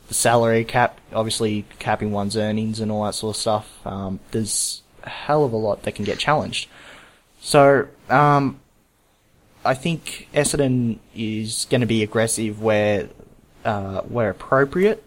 the 0.07 0.15
salary 0.15 0.65
cap, 0.65 1.01
obviously 1.13 1.65
capping 1.81 2.13
one's 2.13 2.37
earnings 2.37 2.79
and 2.79 2.93
all 2.93 3.03
that 3.05 3.17
sort 3.17 3.35
of 3.35 3.41
stuff. 3.41 3.85
Um, 3.85 4.21
there's 4.31 4.81
a 5.03 5.09
hell 5.09 5.43
of 5.43 5.53
a 5.53 5.57
lot 5.57 5.83
that 5.83 5.97
can 5.97 6.05
get 6.05 6.21
challenged. 6.21 6.69
So, 7.41 7.89
um, 8.09 8.61
I 9.65 9.75
think 9.75 10.29
Essendon 10.33 11.01
is 11.17 11.67
going 11.69 11.81
to 11.81 11.89
be 11.89 12.05
aggressive 12.05 12.63
where, 12.63 13.09
uh, 13.65 14.03
where 14.03 14.31
appropriate. 14.31 15.03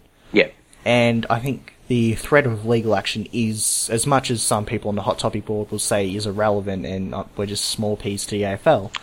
And 0.87 1.25
I 1.29 1.39
think 1.39 1.73
the 1.89 2.15
threat 2.15 2.47
of 2.47 2.65
legal 2.65 2.95
action 2.95 3.27
is, 3.33 3.89
as 3.91 4.07
much 4.07 4.31
as 4.31 4.41
some 4.41 4.65
people 4.65 4.87
on 4.87 4.95
the 4.95 5.01
Hot 5.01 5.19
Topic 5.19 5.45
board 5.45 5.69
will 5.69 5.79
say 5.79 6.07
is 6.09 6.25
irrelevant 6.25 6.85
and 6.85 7.13
uh, 7.13 7.25
we're 7.35 7.45
just 7.45 7.65
small 7.65 7.97
piece 7.97 8.25
to 8.27 8.37
the 8.37 8.43
AFL, 8.43 8.95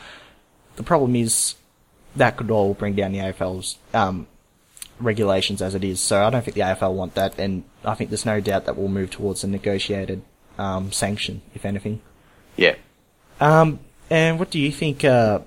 the 0.76 0.83
problem 0.83 1.14
is 1.14 1.57
that 2.17 2.38
could 2.38 2.50
all 2.50 2.73
bring 2.73 2.95
down 2.95 3.12
the 3.12 3.19
AFL's 3.19 3.76
um, 3.93 4.26
regulations 4.99 5.61
as 5.61 5.75
it 5.75 5.85
is. 5.85 6.00
So 6.00 6.25
I 6.25 6.31
don't 6.31 6.43
think 6.43 6.55
the 6.55 6.62
AFL 6.62 6.95
want 6.95 7.17
that, 7.17 7.38
and 7.38 7.64
I 7.85 7.95
think 7.95 8.09
there's 8.09 8.25
no 8.25 8.41
doubt 8.41 8.64
that 8.64 8.79
we'll 8.79 8.88
move 8.88 9.11
towards 9.11 9.45
a 9.45 9.47
negotiated 9.47 10.23
um, 10.57 10.91
sanction, 10.91 11.43
if 11.55 11.67
anything. 11.67 12.00
Yeah. 12.57 12.76
Um, 13.41 13.81
and 14.09 14.38
what 14.38 14.50
do 14.50 14.59
you 14.59 14.73
think? 14.73 15.05
Uh, 15.05 15.41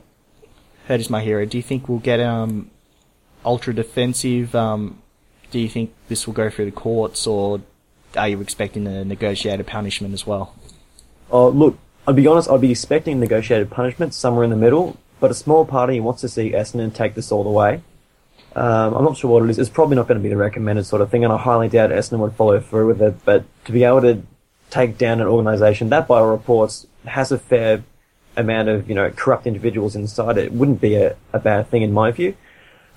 Hird 0.88 1.00
is 1.00 1.10
my 1.10 1.24
hero. 1.24 1.48
Do 1.48 1.58
you 1.58 1.64
think 1.64 1.90
we'll 1.90 1.98
get 1.98 2.20
um, 2.20 2.70
ultra 3.44 3.74
defensive? 3.74 4.54
Um, 4.54 5.02
do 5.52 5.60
you 5.60 5.70
think 5.70 5.94
this 6.08 6.28
will 6.28 6.34
go 6.34 6.50
through 6.50 6.66
the 6.66 6.72
courts, 6.72 7.26
or 7.28 7.62
are 8.16 8.28
you 8.28 8.42
expecting 8.42 8.88
a 8.88 9.04
negotiated 9.06 9.68
punishment 9.68 10.14
as 10.14 10.26
well? 10.26 10.56
Oh, 11.32 11.50
look, 11.50 11.78
I'd 12.08 12.16
be 12.16 12.28
honest, 12.28 12.50
I'd 12.50 12.62
be 12.62 12.72
expecting 12.72 13.20
negotiated 13.20 13.70
punishment 13.70 14.14
somewhere 14.14 14.44
in 14.44 14.50
the 14.50 14.56
middle, 14.56 14.98
but 15.20 15.32
a 15.32 15.34
small 15.34 15.66
party 15.66 16.00
wants 16.00 16.22
to 16.22 16.30
see 16.30 16.52
Essendon 16.52 16.94
take 16.94 17.16
this 17.16 17.32
all 17.32 17.44
the 17.44 17.50
way. 17.50 17.82
Um, 18.56 18.96
I'm 18.96 19.04
not 19.04 19.18
sure 19.18 19.30
what 19.30 19.44
it 19.44 19.50
is. 19.50 19.60
It's 19.60 19.70
probably 19.70 19.96
not 19.96 20.08
going 20.08 20.18
to 20.18 20.24
be 20.24 20.30
the 20.30 20.38
recommended 20.38 20.86
sort 20.86 21.02
of 21.02 21.12
thing, 21.12 21.24
and 21.24 21.34
I 21.34 21.38
highly 21.38 21.70
doubt 21.70 21.92
Essendon 21.92 22.20
would 22.20 22.34
follow 22.34 22.60
through 22.60 22.88
with 22.88 23.02
it. 23.02 23.24
But 23.24 23.44
to 23.66 23.72
be 23.72 23.84
able 23.84 24.02
to 24.02 24.24
take 24.70 24.98
down 24.98 25.22
an 25.22 25.28
organisation 25.28 25.90
that, 25.90 26.08
by 26.08 26.20
all 26.20 26.32
reports, 26.32 26.88
has 27.06 27.32
a 27.32 27.38
fair 27.38 27.84
amount 28.36 28.70
of 28.70 28.88
you 28.88 28.96
know 28.96 29.10
corrupt 29.12 29.48
individuals 29.48 29.96
inside 29.96 30.38
it, 30.38 30.52
wouldn't 30.52 30.82
be 30.82 30.96
a, 30.96 31.16
a 31.34 31.40
bad 31.40 31.70
thing 31.70 31.82
in 31.82 31.92
my 31.92 32.12
view. 32.12 32.36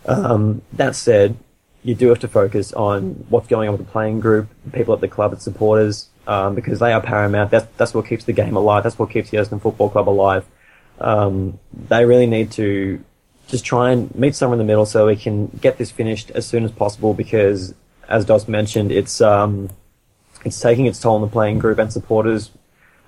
Um, 0.07 0.63
that 0.73 0.97
said, 0.97 1.37
you 1.83 1.95
do 1.95 2.09
have 2.09 2.19
to 2.21 2.29
focus 2.29 2.73
on 2.73 3.25
what's 3.29 3.49
going 3.49 3.69
on 3.69 3.77
with 3.77 3.87
the 3.87 3.91
playing 3.91 4.21
group, 4.21 4.49
the 4.65 4.71
people 4.71 4.95
at 4.95 5.01
the 5.01 5.09
club, 5.09 5.33
its 5.33 5.45
supporters, 5.45 6.09
um, 6.27 6.55
because 6.55 6.79
they 6.79 6.93
are 6.93 7.01
paramount. 7.01 7.51
That's 7.51 7.67
that's 7.77 7.95
what 7.95 8.07
keeps 8.07 8.25
the 8.25 8.33
game 8.33 8.57
alive. 8.57 8.83
That's 8.83 8.99
what 8.99 9.11
keeps 9.11 9.31
the 9.31 9.39
Essendon 9.39 9.63
Football 9.63 9.89
Club 9.89 10.09
alive. 10.09 10.45
Um, 11.01 11.59
they 11.73 12.05
really 12.05 12.27
need 12.27 12.53
to 12.53 13.03
just 13.49 13.65
try 13.65 13.91
and 13.91 14.15
meet 14.15 14.35
somewhere 14.35 14.55
in 14.55 14.59
the 14.59 14.71
middle 14.71 14.87
so 14.87 15.07
we 15.07 15.17
can 15.17 15.47
get 15.61 15.79
this 15.79 15.91
finished 15.91 16.31
as 16.33 16.47
soon 16.47 16.65
as 16.65 16.71
possible. 16.71 17.15
Because, 17.15 17.75
as 18.09 18.25
Doss 18.25 18.47
mentioned, 18.47 18.93
it's 18.93 19.21
um, 19.21 19.71
it's 20.45 20.61
taking 20.61 20.87
its 20.87 21.01
toll 21.01 21.15
on 21.17 21.23
the 21.23 21.29
playing 21.29 21.59
group 21.59 21.79
and 21.79 21.91
supporters, 21.93 22.51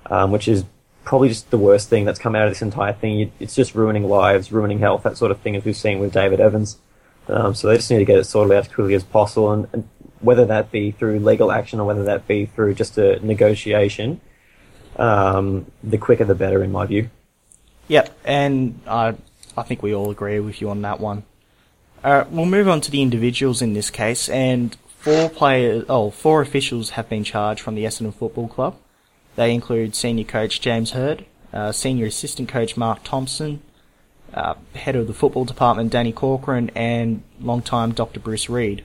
um, 0.07 0.31
which 0.31 0.49
is 0.49 0.65
probably 1.05 1.29
just 1.29 1.51
the 1.51 1.59
worst 1.59 1.89
thing 1.91 2.05
that's 2.05 2.19
come 2.19 2.35
out 2.35 2.47
of 2.47 2.51
this 2.51 2.63
entire 2.63 2.93
thing. 2.95 3.31
It's 3.39 3.55
just 3.55 3.75
ruining 3.75 4.09
lives, 4.09 4.51
ruining 4.51 4.79
health, 4.79 5.03
that 5.03 5.19
sort 5.19 5.31
of 5.31 5.41
thing, 5.41 5.57
as 5.57 5.65
we've 5.65 5.77
seen 5.77 5.99
with 5.99 6.13
David 6.13 6.41
Evans. 6.41 6.79
Um, 7.29 7.55
so 7.55 7.69
they 7.69 7.77
just 7.77 7.91
need 7.91 7.99
to 7.99 8.05
get 8.05 8.19
it 8.19 8.25
sorted 8.25 8.57
out 8.57 8.67
as 8.67 8.73
quickly 8.73 8.95
as 8.95 9.05
possible, 9.05 9.53
and, 9.53 9.69
and 9.73 9.89
whether 10.21 10.45
that 10.47 10.71
be 10.71 10.91
through 10.91 11.19
legal 11.21 11.53
action 11.53 11.81
or 11.81 11.87
whether 11.87 12.05
that 12.05 12.27
be 12.27 12.47
through 12.47 12.75
just 12.75 12.99
a 12.99 13.25
negotiation, 13.25 14.21
um, 14.97 15.67
the 15.83 15.99
quicker 15.99 16.25
the 16.25 16.35
better, 16.35 16.63
in 16.63 16.73
my 16.73 16.87
view. 16.87 17.11
Yep, 17.89 18.19
and 18.25 18.81
I 18.87 19.15
I 19.57 19.63
think 19.63 19.83
we 19.83 19.95
all 19.95 20.11
agree 20.11 20.41
with 20.41 20.61
you 20.61 20.71
on 20.71 20.83
that 20.83 21.01
one. 21.01 21.25
Uh, 22.03 22.25
we'll 22.31 22.47
move 22.47 22.69
on 22.69 22.81
to 22.81 22.91
the 22.91 23.03
individuals 23.03 23.63
in 23.63 23.75
this 23.75 23.91
case, 23.91 24.29
and 24.29 24.77
four 24.99 25.29
players, 25.29 25.85
oh, 25.89 26.11
four 26.11 26.43
officials 26.43 26.91
have 26.91 27.09
been 27.09 27.25
charged 27.25 27.61
from 27.61 27.75
the 27.75 27.85
Essendon 27.85 28.15
Football 28.15 28.49
Club. 28.49 28.77
They 29.37 29.53
include 29.53 29.95
senior 29.95 30.25
coach 30.25 30.61
James 30.61 30.93
Hird, 30.93 31.25
uh, 31.53 31.73
senior 31.73 32.07
assistant 32.07 32.49
coach 32.49 32.77
Mark 32.77 33.05
Thompson, 33.05 33.63
uh, 34.35 34.55
head 34.75 34.97
of 34.97 35.07
the 35.07 35.15
football 35.15 35.45
department 35.45 35.93
Danny 35.93 36.13
Corcoran, 36.13 36.71
and 36.75 37.23
long-time 37.41 37.93
Dr. 37.93 38.21
Bruce 38.21 38.49
Reid. 38.49 38.85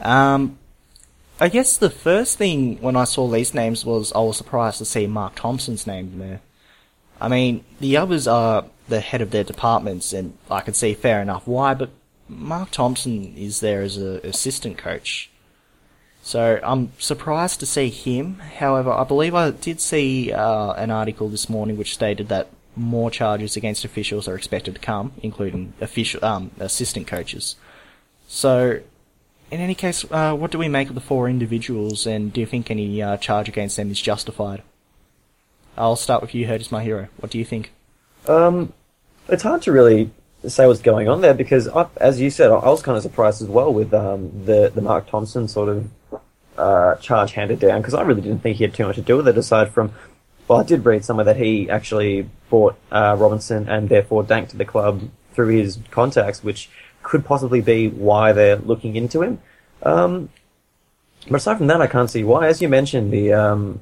Um, 0.00 0.58
I 1.40 1.48
guess 1.48 1.76
the 1.76 1.90
first 1.90 2.38
thing 2.38 2.80
when 2.80 2.96
I 2.96 3.04
saw 3.04 3.28
these 3.28 3.54
names 3.54 3.84
was 3.84 4.12
I 4.12 4.18
was 4.18 4.36
surprised 4.36 4.78
to 4.78 4.84
see 4.84 5.06
Mark 5.06 5.36
Thompson's 5.36 5.86
name 5.86 6.18
there. 6.18 6.40
I 7.20 7.28
mean, 7.28 7.64
the 7.80 7.96
others 7.96 8.26
are 8.26 8.64
the 8.88 9.00
head 9.00 9.20
of 9.20 9.30
their 9.30 9.44
departments, 9.44 10.12
and 10.12 10.36
I 10.50 10.60
can 10.60 10.74
see 10.74 10.94
fair 10.94 11.20
enough 11.20 11.46
why, 11.46 11.74
but 11.74 11.90
Mark 12.28 12.70
Thompson 12.70 13.36
is 13.36 13.60
there 13.60 13.82
as 13.82 13.96
an 13.96 14.20
assistant 14.24 14.78
coach. 14.78 15.30
So 16.22 16.60
I'm 16.62 16.92
surprised 16.98 17.60
to 17.60 17.66
see 17.66 17.88
him. 17.88 18.38
However, 18.38 18.90
I 18.90 19.04
believe 19.04 19.34
I 19.34 19.50
did 19.50 19.80
see 19.80 20.32
uh, 20.32 20.72
an 20.72 20.90
article 20.90 21.28
this 21.28 21.48
morning 21.48 21.76
which 21.76 21.94
stated 21.94 22.28
that 22.28 22.48
more 22.78 23.10
charges 23.10 23.56
against 23.56 23.84
officials 23.84 24.28
are 24.28 24.36
expected 24.36 24.74
to 24.74 24.80
come, 24.80 25.12
including 25.22 25.72
official 25.80 26.24
um, 26.24 26.50
assistant 26.58 27.06
coaches. 27.06 27.56
So, 28.26 28.80
in 29.50 29.60
any 29.60 29.74
case, 29.74 30.04
uh, 30.10 30.34
what 30.34 30.50
do 30.50 30.58
we 30.58 30.68
make 30.68 30.88
of 30.88 30.94
the 30.94 31.00
four 31.00 31.28
individuals, 31.28 32.06
and 32.06 32.32
do 32.32 32.40
you 32.40 32.46
think 32.46 32.70
any 32.70 33.02
uh, 33.02 33.16
charge 33.16 33.48
against 33.48 33.76
them 33.76 33.90
is 33.90 34.00
justified? 34.00 34.62
I'll 35.76 35.96
start 35.96 36.22
with 36.22 36.34
you, 36.34 36.46
Hird 36.46 36.60
is 36.60 36.72
my 36.72 36.82
hero. 36.82 37.08
What 37.18 37.30
do 37.30 37.38
you 37.38 37.44
think? 37.44 37.72
Um, 38.26 38.72
it's 39.28 39.42
hard 39.42 39.62
to 39.62 39.72
really 39.72 40.10
say 40.46 40.66
what's 40.66 40.82
going 40.82 41.08
on 41.08 41.20
there 41.20 41.34
because, 41.34 41.68
I, 41.68 41.86
as 41.96 42.20
you 42.20 42.30
said, 42.30 42.50
I, 42.50 42.56
I 42.56 42.68
was 42.68 42.82
kind 42.82 42.96
of 42.96 43.02
surprised 43.02 43.42
as 43.42 43.48
well 43.48 43.72
with 43.72 43.92
um, 43.94 44.44
the 44.44 44.70
the 44.74 44.82
Mark 44.82 45.08
Thompson 45.08 45.48
sort 45.48 45.68
of 45.68 45.90
uh, 46.56 46.96
charge 46.96 47.32
handed 47.32 47.60
down 47.60 47.80
because 47.80 47.94
I 47.94 48.02
really 48.02 48.20
didn't 48.20 48.40
think 48.40 48.56
he 48.56 48.64
had 48.64 48.74
too 48.74 48.86
much 48.86 48.96
to 48.96 49.02
do 49.02 49.16
with 49.16 49.28
it 49.28 49.38
aside 49.38 49.72
from. 49.72 49.92
Well, 50.48 50.60
I 50.60 50.64
did 50.64 50.84
read 50.84 51.04
somewhere 51.04 51.26
that 51.26 51.36
he 51.36 51.68
actually 51.68 52.28
bought 52.48 52.76
uh, 52.90 53.16
Robinson 53.18 53.68
and 53.68 53.88
therefore 53.88 54.22
Dank 54.22 54.48
to 54.48 54.56
the 54.56 54.64
club 54.64 55.10
through 55.34 55.48
his 55.48 55.78
contacts, 55.90 56.42
which 56.42 56.70
could 57.02 57.24
possibly 57.24 57.60
be 57.60 57.88
why 57.88 58.32
they're 58.32 58.56
looking 58.56 58.96
into 58.96 59.22
him. 59.22 59.40
Um, 59.82 60.30
but 61.26 61.36
aside 61.36 61.58
from 61.58 61.66
that, 61.66 61.82
I 61.82 61.86
can't 61.86 62.10
see 62.10 62.24
why. 62.24 62.48
As 62.48 62.62
you 62.62 62.68
mentioned, 62.68 63.12
the 63.12 63.34
um, 63.34 63.80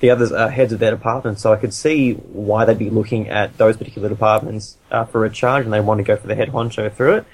the 0.00 0.10
others 0.10 0.32
are 0.32 0.48
heads 0.48 0.72
of 0.72 0.80
their 0.80 0.90
departments, 0.90 1.42
so 1.42 1.52
I 1.52 1.56
could 1.56 1.72
see 1.72 2.12
why 2.12 2.64
they'd 2.64 2.78
be 2.78 2.90
looking 2.90 3.28
at 3.28 3.56
those 3.56 3.76
particular 3.76 4.08
departments 4.08 4.76
uh, 4.90 5.04
for 5.04 5.24
a 5.24 5.30
charge, 5.30 5.64
and 5.64 5.72
they 5.72 5.80
want 5.80 5.98
to 5.98 6.04
go 6.04 6.16
for 6.16 6.26
the 6.26 6.34
head 6.34 6.48
honcho 6.48 6.92
through 6.92 7.16
it. 7.16 7.26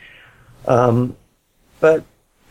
Um, 0.67 1.17
but 1.81 2.05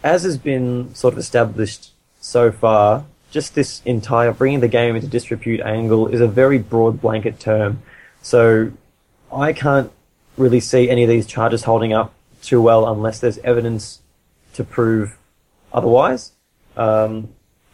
as 0.03 0.23
has 0.23 0.37
been 0.37 0.93
sort 0.93 1.13
of 1.13 1.19
established 1.19 1.91
so 2.19 2.51
far, 2.51 3.05
just 3.33 3.55
this 3.55 3.81
entire 3.83 4.31
bringing 4.31 4.59
the 4.59 4.67
game 4.67 4.95
into 4.95 5.07
disrepute 5.07 5.59
angle 5.61 6.07
is 6.07 6.21
a 6.21 6.27
very 6.27 6.59
broad 6.59 7.01
blanket 7.01 7.39
term. 7.39 7.81
So 8.21 8.71
I 9.33 9.53
can't 9.53 9.91
really 10.37 10.59
see 10.59 10.87
any 10.87 11.01
of 11.01 11.09
these 11.09 11.25
charges 11.25 11.63
holding 11.63 11.93
up 11.93 12.13
too 12.43 12.61
well 12.61 12.87
unless 12.87 13.19
there's 13.19 13.39
evidence 13.39 14.01
to 14.53 14.63
prove 14.63 15.17
otherwise. 15.73 16.33
Um, 16.77 17.29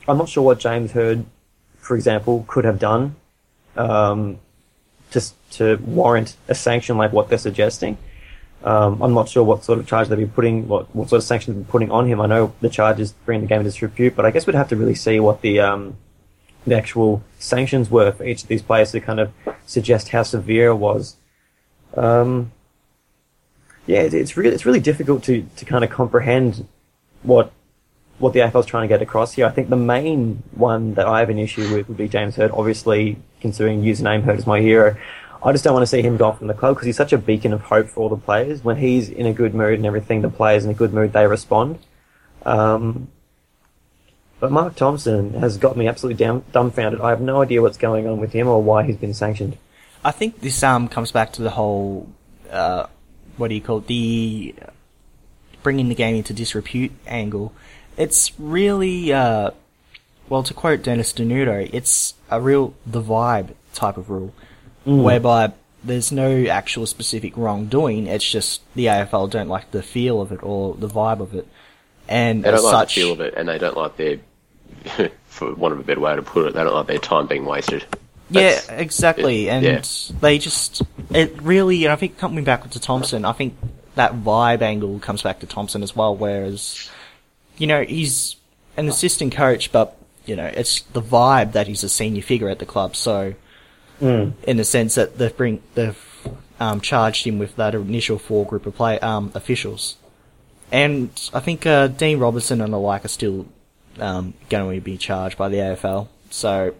I'm 0.07 0.17
not 0.17 0.29
sure 0.29 0.43
what 0.43 0.59
James 0.59 0.93
Hird, 0.93 1.25
for 1.77 1.97
example, 1.97 2.45
could 2.47 2.63
have 2.63 2.79
done 2.79 3.17
um, 3.75 4.39
just 5.11 5.35
to 5.51 5.75
warrant 5.85 6.37
a 6.47 6.55
sanction 6.55 6.97
like 6.97 7.11
what 7.11 7.27
they're 7.27 7.37
suggesting. 7.37 7.97
Um, 8.63 9.01
I'm 9.01 9.13
not 9.13 9.29
sure 9.29 9.43
what 9.43 9.63
sort 9.63 9.79
of 9.79 9.87
charge 9.87 10.09
they'd 10.09 10.17
be 10.17 10.25
putting, 10.25 10.67
what, 10.67 10.93
what 10.93 11.09
sort 11.09 11.19
of 11.19 11.23
sanctions 11.23 11.55
they'd 11.55 11.65
be 11.65 11.71
putting 11.71 11.91
on 11.91 12.07
him. 12.07 12.19
I 12.19 12.25
know 12.27 12.53
the 12.59 12.69
charge 12.69 12.99
is 12.99 13.13
bringing 13.25 13.45
the 13.45 13.47
game 13.47 13.59
into 13.59 13.71
disrepute, 13.71 14.15
but 14.15 14.25
I 14.25 14.31
guess 14.31 14.45
we'd 14.45 14.55
have 14.55 14.69
to 14.69 14.75
really 14.75 14.95
see 14.95 15.19
what 15.19 15.41
the 15.41 15.59
um, 15.61 15.97
the 16.67 16.75
actual 16.75 17.23
sanctions 17.39 17.89
were 17.89 18.11
for 18.11 18.25
each 18.25 18.43
of 18.43 18.49
these 18.49 18.61
players 18.61 18.91
to 18.91 18.99
kind 18.99 19.19
of 19.19 19.31
suggest 19.65 20.09
how 20.09 20.23
severe 20.23 20.69
it 20.69 20.75
was. 20.75 21.15
Um, 21.95 22.51
yeah, 23.85 24.01
it, 24.01 24.13
it's 24.13 24.35
really 24.35 24.53
it's 24.53 24.65
really 24.65 24.79
difficult 24.79 25.23
to, 25.23 25.45
to 25.55 25.65
kind 25.65 25.83
of 25.83 25.89
comprehend 25.89 26.67
what 27.23 27.51
what 28.19 28.33
the 28.33 28.39
AFL's 28.39 28.65
trying 28.65 28.83
to 28.83 28.93
get 28.93 29.01
across 29.01 29.33
here. 29.33 29.45
I 29.45 29.49
think 29.49 29.69
the 29.69 29.77
main 29.77 30.43
one 30.51 30.93
that 30.95 31.07
I 31.07 31.19
have 31.19 31.29
an 31.29 31.39
issue 31.39 31.73
with 31.73 31.87
would 31.87 31.97
be 31.97 32.09
James 32.09 32.35
Hird, 32.35 32.51
Obviously, 32.51 33.17
considering 33.39 33.81
username 33.81 34.23
Hird 34.23 34.37
is 34.37 34.45
my 34.45 34.59
hero, 34.59 34.97
I 35.41 35.51
just 35.51 35.63
don't 35.63 35.73
want 35.73 35.83
to 35.83 35.87
see 35.87 36.01
him 36.01 36.17
go 36.17 36.25
off 36.25 36.39
from 36.39 36.47
the 36.47 36.53
club 36.53 36.75
because 36.75 36.85
he's 36.85 36.97
such 36.97 37.13
a 37.13 37.17
beacon 37.17 37.53
of 37.53 37.61
hope 37.61 37.89
for 37.89 38.01
all 38.01 38.09
the 38.09 38.17
players. 38.17 38.63
When 38.63 38.77
he's 38.77 39.09
in 39.09 39.25
a 39.25 39.33
good 39.33 39.55
mood 39.55 39.75
and 39.75 39.85
everything, 39.85 40.21
the 40.21 40.29
players 40.29 40.65
in 40.65 40.71
a 40.71 40.73
good 40.73 40.93
mood, 40.93 41.13
they 41.13 41.27
respond. 41.27 41.79
Um, 42.45 43.09
but 44.39 44.51
Mark 44.51 44.75
Thompson 44.75 45.33
has 45.35 45.57
got 45.57 45.77
me 45.77 45.87
absolutely 45.87 46.23
down, 46.23 46.43
dumbfounded. 46.51 47.01
I 47.01 47.09
have 47.09 47.21
no 47.21 47.41
idea 47.41 47.61
what's 47.61 47.77
going 47.77 48.07
on 48.07 48.19
with 48.19 48.33
him 48.33 48.47
or 48.47 48.61
why 48.61 48.83
he's 48.83 48.97
been 48.97 49.13
sanctioned. 49.13 49.57
I 50.03 50.11
think 50.11 50.41
this 50.41 50.61
um 50.63 50.87
comes 50.87 51.11
back 51.11 51.33
to 51.33 51.41
the 51.41 51.49
whole 51.51 52.09
uh, 52.49 52.87
what 53.37 53.49
do 53.49 53.55
you 53.55 53.61
call 53.61 53.79
it? 53.79 53.87
the 53.87 54.55
bringing 55.63 55.89
the 55.89 55.95
game 55.95 56.15
into 56.15 56.33
disrepute 56.33 56.91
angle. 57.05 57.53
It's 57.97 58.31
really 58.39 59.11
uh, 59.11 59.51
well 60.29 60.43
to 60.43 60.53
quote 60.53 60.83
Dennis 60.83 61.11
Denuto, 61.11 61.69
it's 61.73 62.13
a 62.29 62.39
real 62.39 62.73
the 62.85 63.01
vibe 63.01 63.55
type 63.73 63.97
of 63.97 64.09
rule, 64.09 64.33
Mm. 64.89 65.03
whereby 65.03 65.53
there's 65.83 66.11
no 66.11 66.45
actual 66.45 66.85
specific 66.85 67.37
wrongdoing. 67.37 68.07
It's 68.07 68.29
just 68.29 68.61
the 68.75 68.87
AFL 68.87 69.29
don't 69.29 69.47
like 69.47 69.71
the 69.71 69.83
feel 69.83 70.21
of 70.21 70.31
it 70.31 70.43
or 70.43 70.73
the 70.75 70.89
vibe 70.89 71.19
of 71.19 71.35
it, 71.35 71.47
and 72.07 72.43
They 72.43 72.51
don't 72.51 72.63
like 72.63 72.71
such, 72.71 72.95
the 72.95 73.01
feel 73.01 73.13
of 73.13 73.21
it, 73.21 73.33
and 73.37 73.47
they 73.47 73.57
don't 73.57 73.77
like 73.77 73.95
their, 73.97 74.17
for 75.27 75.53
want 75.53 75.73
of 75.73 75.79
a 75.79 75.83
better 75.83 75.99
way 76.01 76.15
to 76.15 76.21
put 76.21 76.47
it, 76.47 76.53
they 76.53 76.63
don't 76.63 76.73
like 76.73 76.87
their 76.87 76.97
time 76.97 77.27
being 77.27 77.45
wasted. 77.45 77.85
Yeah, 78.29 78.59
exactly. 78.69 79.47
it- 79.47 79.51
and 79.51 79.65
yeah. 79.65 79.81
they 80.19 80.37
just, 80.37 80.81
it 81.11 81.41
really, 81.41 81.85
and 81.85 81.93
I 81.93 81.95
think 81.95 82.17
coming 82.17 82.43
back 82.43 82.69
to 82.69 82.79
Thompson, 82.79 83.25
I 83.25 83.33
think 83.33 83.55
that 83.95 84.13
vibe 84.13 84.61
angle 84.61 84.99
comes 84.99 85.21
back 85.21 85.39
to 85.39 85.47
Thompson 85.47 85.81
as 85.83 85.95
well, 85.95 86.15
whereas, 86.15 86.89
you 87.57 87.67
know, 87.67 87.83
he's 87.83 88.35
an 88.77 88.87
assistant 88.87 89.33
coach, 89.33 89.71
but, 89.71 89.97
you 90.25 90.35
know, 90.35 90.45
it's 90.45 90.81
the 90.81 91.01
vibe 91.01 91.53
that 91.53 91.67
he's 91.67 91.83
a 91.83 91.89
senior 91.89 92.21
figure 92.21 92.49
at 92.49 92.59
the 92.59 92.65
club, 92.65 92.95
so, 92.95 93.33
in 94.01 94.57
the 94.57 94.63
sense 94.63 94.95
that 94.95 95.17
they've 95.17 95.35
bring, 95.35 95.61
they've, 95.75 95.97
um, 96.59 96.81
charged 96.81 97.25
him 97.25 97.39
with 97.39 97.55
that 97.55 97.75
initial 97.75 98.17
four 98.17 98.45
group 98.45 98.65
of 98.65 98.75
play, 98.75 98.99
um, 98.99 99.31
officials. 99.33 99.95
And 100.71 101.09
I 101.33 101.39
think, 101.39 101.65
uh, 101.65 101.87
Dean 101.87 102.19
Robinson 102.19 102.61
and 102.61 102.71
the 102.71 102.77
like 102.77 103.05
are 103.05 103.09
still, 103.09 103.47
um, 103.99 104.33
going 104.49 104.75
to 104.79 104.81
be 104.81 104.97
charged 104.97 105.37
by 105.37 105.49
the 105.49 105.57
AFL, 105.57 106.07
so, 106.29 106.73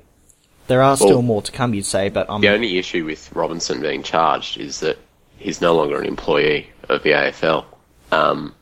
there 0.68 0.82
are 0.84 0.96
still 0.96 1.10
Well- 1.10 1.22
more 1.24 1.42
to 1.42 1.52
come, 1.52 1.74
you'd 1.74 1.86
say, 1.86 2.10
but 2.10 2.30
um, 2.30 2.42
The 2.42 2.50
only 2.50 2.78
issue 2.78 3.04
with 3.06 3.32
Robinson 3.34 3.82
being 3.82 4.04
charged 4.04 4.58
is 4.58 4.80
that 4.82 4.98
he's 5.38 5.62
no 5.62 5.76
longer 5.76 6.00
an 6.00 6.06
employee 6.06 6.70
of 6.88 7.02
the 7.04 7.14
AFL. 7.14 7.66
Um, 8.12 8.54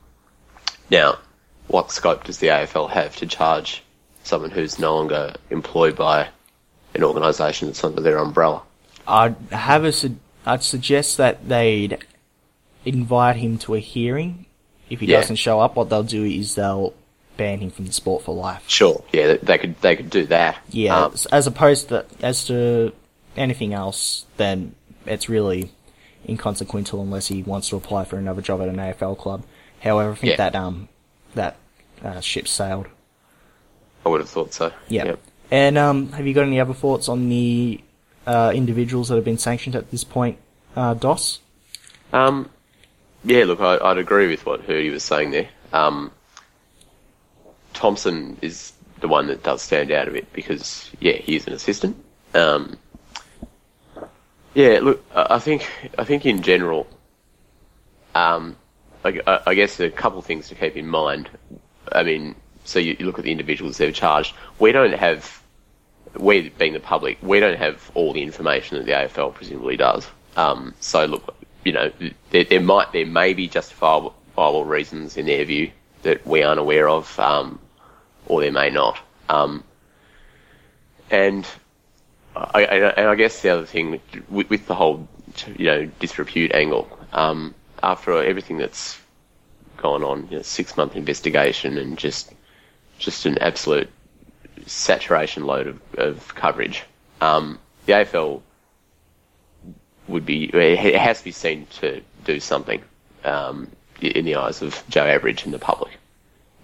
now, 0.89 1.17
what 1.67 1.91
scope 1.91 2.23
does 2.23 2.37
the 2.37 2.47
AFL 2.47 2.87
have 2.87 3.17
to 3.17 3.25
charge 3.25 3.83
someone 4.23 4.51
who's 4.51 4.79
no 4.79 4.95
longer 4.95 5.33
employed 5.49 5.95
by 5.97 6.29
an 6.97 7.03
organisation 7.03 7.67
that's 7.67 7.83
under 7.83 8.01
their 8.01 8.17
umbrella? 8.17 8.61
I'd 9.07 9.35
have 9.51 9.83
a 9.85 9.91
su- 9.91 10.17
I'd 10.45 10.63
suggest 10.63 11.17
that 11.17 11.47
they'd 11.47 11.97
invite 12.85 13.35
him 13.37 13.57
to 13.59 13.75
a 13.75 13.79
hearing. 13.79 14.45
If 14.89 14.99
he 15.01 15.07
Yeah. 15.07 15.19
doesn't 15.21 15.35
show 15.37 15.59
up, 15.59 15.75
what 15.75 15.89
they'll 15.89 16.03
do 16.03 16.23
is 16.23 16.55
they'll 16.55 16.93
ban 17.35 17.59
him 17.59 17.69
from 17.69 17.85
the 17.85 17.93
sport 17.93 18.23
for 18.23 18.33
life. 18.33 18.63
Sure. 18.67 19.03
Yeah, 19.13 19.35
they- 19.41 19.57
could 19.57 19.79
they 19.81 19.95
could 19.95 20.09
do 20.09 20.25
that. 20.27 20.57
Yeah, 20.69 21.05
Um, 21.05 21.15
as 21.31 21.45
opposed 21.47 21.89
to 21.89 22.05
as 22.21 22.45
to 22.45 22.91
anything 23.35 23.73
else, 23.73 24.25
then 24.37 24.73
it's 25.05 25.29
really 25.29 25.71
inconsequential 26.27 27.01
unless 27.01 27.27
he 27.27 27.43
wants 27.43 27.69
to 27.69 27.75
apply 27.77 28.05
for 28.05 28.17
another 28.17 28.41
job 28.41 28.61
at 28.61 28.67
an 28.69 28.79
AFL 28.79 29.15
club. 29.15 29.43
However, 29.81 30.11
I 30.11 30.15
think 30.15 30.31
Yeah. 30.31 30.37
that 30.37 30.55
um 30.55 30.87
that 31.35 31.57
uh, 32.03 32.19
ship 32.21 32.47
sailed. 32.47 32.87
I 34.05 34.09
would 34.09 34.21
have 34.21 34.29
thought 34.29 34.53
so. 34.53 34.71
Yeah. 34.87 35.05
Yep. 35.05 35.19
And 35.51 35.77
um, 35.77 36.11
have 36.11 36.27
you 36.27 36.33
got 36.33 36.43
any 36.43 36.59
other 36.59 36.73
thoughts 36.73 37.07
on 37.09 37.29
the 37.29 37.81
uh, 38.25 38.51
individuals 38.53 39.09
that 39.09 39.15
have 39.15 39.23
been 39.25 39.37
sanctioned 39.37 39.75
at 39.75 39.91
this 39.91 40.03
point, 40.03 40.37
uh, 40.75 40.93
Doss? 40.93 41.39
Um, 42.11 42.49
yeah, 43.23 43.45
look, 43.45 43.61
I, 43.61 43.77
I'd 43.77 43.97
agree 43.97 44.27
with 44.27 44.45
what 44.45 44.65
Hirdy 44.67 44.91
was 44.91 45.03
saying 45.03 45.31
there. 45.31 45.49
Um, 45.73 46.11
Thompson 47.73 48.37
is 48.41 48.73
the 48.99 49.07
one 49.07 49.27
that 49.27 49.43
does 49.43 49.61
stand 49.61 49.91
out 49.91 50.07
a 50.07 50.11
bit 50.11 50.31
because, 50.33 50.89
yeah, 50.99 51.13
he 51.13 51.35
is 51.35 51.47
an 51.47 51.53
assistant. 51.53 51.95
Um, 52.33 52.77
yeah, 54.53 54.79
look, 54.81 55.03
I 55.15 55.39
think 55.39 55.69
I 55.99 56.03
think 56.03 56.25
in 56.25 56.41
general, 56.41 56.87
um, 58.15 58.55
I, 59.05 59.19
I- 59.27 59.41
I 59.47 59.53
guess 59.53 59.79
a 59.79 59.89
couple 59.91 60.17
of 60.19 60.25
things 60.25 60.49
to 60.49 60.55
keep 60.55 60.75
in 60.75 60.87
mind. 60.87 61.29
I 61.91 62.03
mean, 62.03 62.35
so 62.65 62.79
you, 62.79 62.95
you 62.99 63.05
look 63.05 63.19
at 63.19 63.23
the 63.25 63.31
individuals 63.31 63.77
they've 63.77 63.93
charged. 63.93 64.33
We 64.59 64.71
don't 64.71 64.93
have 64.93 65.41
we 66.19 66.49
being 66.49 66.73
the 66.73 66.79
public, 66.79 67.17
we 67.21 67.39
don't 67.39 67.57
have 67.57 67.91
all 67.93 68.13
the 68.13 68.21
information 68.21 68.77
that 68.77 68.85
the 68.85 68.91
AFL 68.91 69.33
presumably 69.33 69.77
does. 69.77 70.07
Um, 70.35 70.73
so 70.79 71.05
look, 71.05 71.35
you 71.63 71.71
know, 71.71 71.91
there, 72.29 72.43
there 72.43 72.61
might 72.61 72.91
there 72.93 73.05
may 73.05 73.33
be 73.33 73.47
justifiable 73.47 74.65
reasons 74.65 75.17
in 75.17 75.25
their 75.25 75.43
view 75.45 75.71
that 76.03 76.25
we 76.25 76.43
aren't 76.43 76.59
aware 76.59 76.87
of, 76.87 77.19
um, 77.19 77.59
or 78.27 78.41
there 78.41 78.51
may 78.51 78.69
not. 78.69 78.99
Um, 79.29 79.63
and 81.09 81.47
I, 82.35 82.63
and 82.63 83.07
I 83.07 83.15
guess 83.15 83.41
the 83.41 83.49
other 83.49 83.65
thing 83.65 83.99
with, 84.29 84.49
with 84.49 84.67
the 84.67 84.75
whole, 84.75 85.07
you 85.55 85.65
know, 85.65 85.85
disrepute 85.99 86.53
angle, 86.53 86.87
um, 87.13 87.55
after 87.81 88.23
everything 88.23 88.57
that's 88.57 88.99
gone 89.77 90.03
on, 90.03 90.27
you 90.29 90.37
know, 90.37 90.41
six 90.43 90.77
month 90.77 90.95
investigation 90.95 91.77
and 91.77 91.97
just 91.97 92.33
just 92.99 93.25
an 93.25 93.37
absolute 93.39 93.89
saturation 94.67 95.45
load 95.45 95.67
of, 95.67 95.81
of 95.97 96.35
coverage. 96.35 96.83
Um, 97.21 97.59
the 97.85 97.93
AFL 97.93 98.41
would 100.07 100.25
be 100.25 100.45
it 100.45 100.95
has 100.95 101.19
to 101.19 101.23
be 101.25 101.31
seen 101.31 101.67
to 101.79 102.01
do 102.23 102.39
something 102.39 102.81
um, 103.23 103.69
in 104.01 104.25
the 104.25 104.35
eyes 104.35 104.61
of 104.61 104.83
Joe 104.89 105.05
Average 105.05 105.45
and 105.45 105.53
the 105.53 105.59
public. 105.59 105.91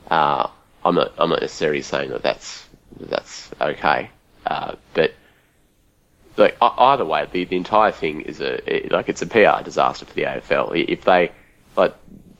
Uh, 0.10 0.48
I'm 0.86 0.96
not 0.96 1.14
I'm 1.18 1.30
not 1.30 1.42
necessarily 1.42 1.82
saying 1.82 2.10
that 2.12 2.24
that's 2.24 2.66
that 3.00 3.10
that's 3.10 3.50
okay, 3.60 4.10
uh, 4.46 4.76
but 4.94 5.14
like 6.38 6.58
either 6.62 7.06
way, 7.06 7.28
the, 7.32 7.46
the 7.46 7.56
entire 7.56 7.92
thing 7.92 8.22
is 8.22 8.42
a 8.42 8.86
it, 8.86 8.92
like 8.92 9.10
it's 9.10 9.22
a 9.22 9.28
PR 9.28 9.64
disaster 9.64 10.06
for 10.06 10.14
the 10.14 10.24
AFL. 10.24 10.86
If 10.88 11.04
they 11.04 11.32
like 11.76 11.96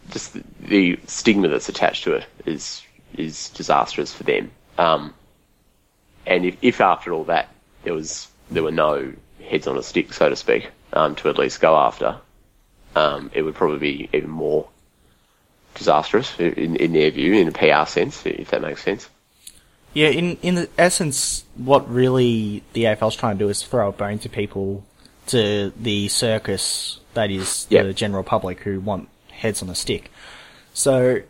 just 0.10 0.34
the, 0.34 0.44
the 0.62 1.00
stigma 1.08 1.48
that's 1.48 1.70
attached 1.70 2.04
to 2.06 2.14
it 2.14 2.26
is 2.46 2.82
is 3.16 3.50
disastrous 3.50 4.14
for 4.14 4.24
them. 4.24 4.52
Um, 4.78 5.14
and 6.26 6.46
if, 6.46 6.58
if 6.62 6.82
after 6.82 7.14
all 7.14 7.26
that 7.26 7.50
there 7.84 7.94
was 7.94 8.28
there 8.52 8.64
were 8.64 8.72
no 8.72 9.14
heads 9.44 9.68
on 9.68 9.78
a 9.78 9.84
stick, 9.84 10.14
so 10.14 10.30
to 10.30 10.36
speak, 10.36 10.70
um, 10.94 11.16
to 11.16 11.30
at 11.30 11.38
least 11.38 11.60
go 11.60 11.76
after, 11.76 12.18
um, 12.96 13.30
it 13.34 13.42
would 13.42 13.56
probably 13.56 13.80
be 13.80 14.10
even 14.14 14.30
more 14.30 14.68
disastrous 15.76 16.40
in, 16.40 16.76
in 16.76 16.94
their 16.94 17.12
view, 17.12 17.34
in 17.34 17.48
a 17.48 17.52
PR 17.52 17.90
sense, 17.90 18.26
if 18.26 18.52
that 18.52 18.62
makes 18.62 18.84
sense. 18.84 19.10
Yeah, 19.94 20.08
in 20.08 20.38
in 20.42 20.56
the 20.56 20.70
essence, 20.78 21.44
what 21.56 21.90
really 21.92 22.64
the 22.74 22.86
AFL's 22.86 23.16
trying 23.16 23.38
to 23.38 23.46
do 23.46 23.50
is 23.50 23.62
throw 23.64 23.90
a 23.90 23.92
bone 23.92 24.20
to 24.20 24.30
people, 24.30 24.84
to 25.28 25.72
the 25.80 26.08
circus 26.08 27.00
that 27.14 27.30
is 27.30 27.68
Yeah. 27.70 27.84
the 27.84 27.94
general 27.94 28.24
public 28.24 28.62
who 28.62 28.80
want 28.80 29.10
heads 29.32 29.62
on 29.62 29.70
a 29.70 29.76
stick. 29.76 30.10
So, 30.74 31.22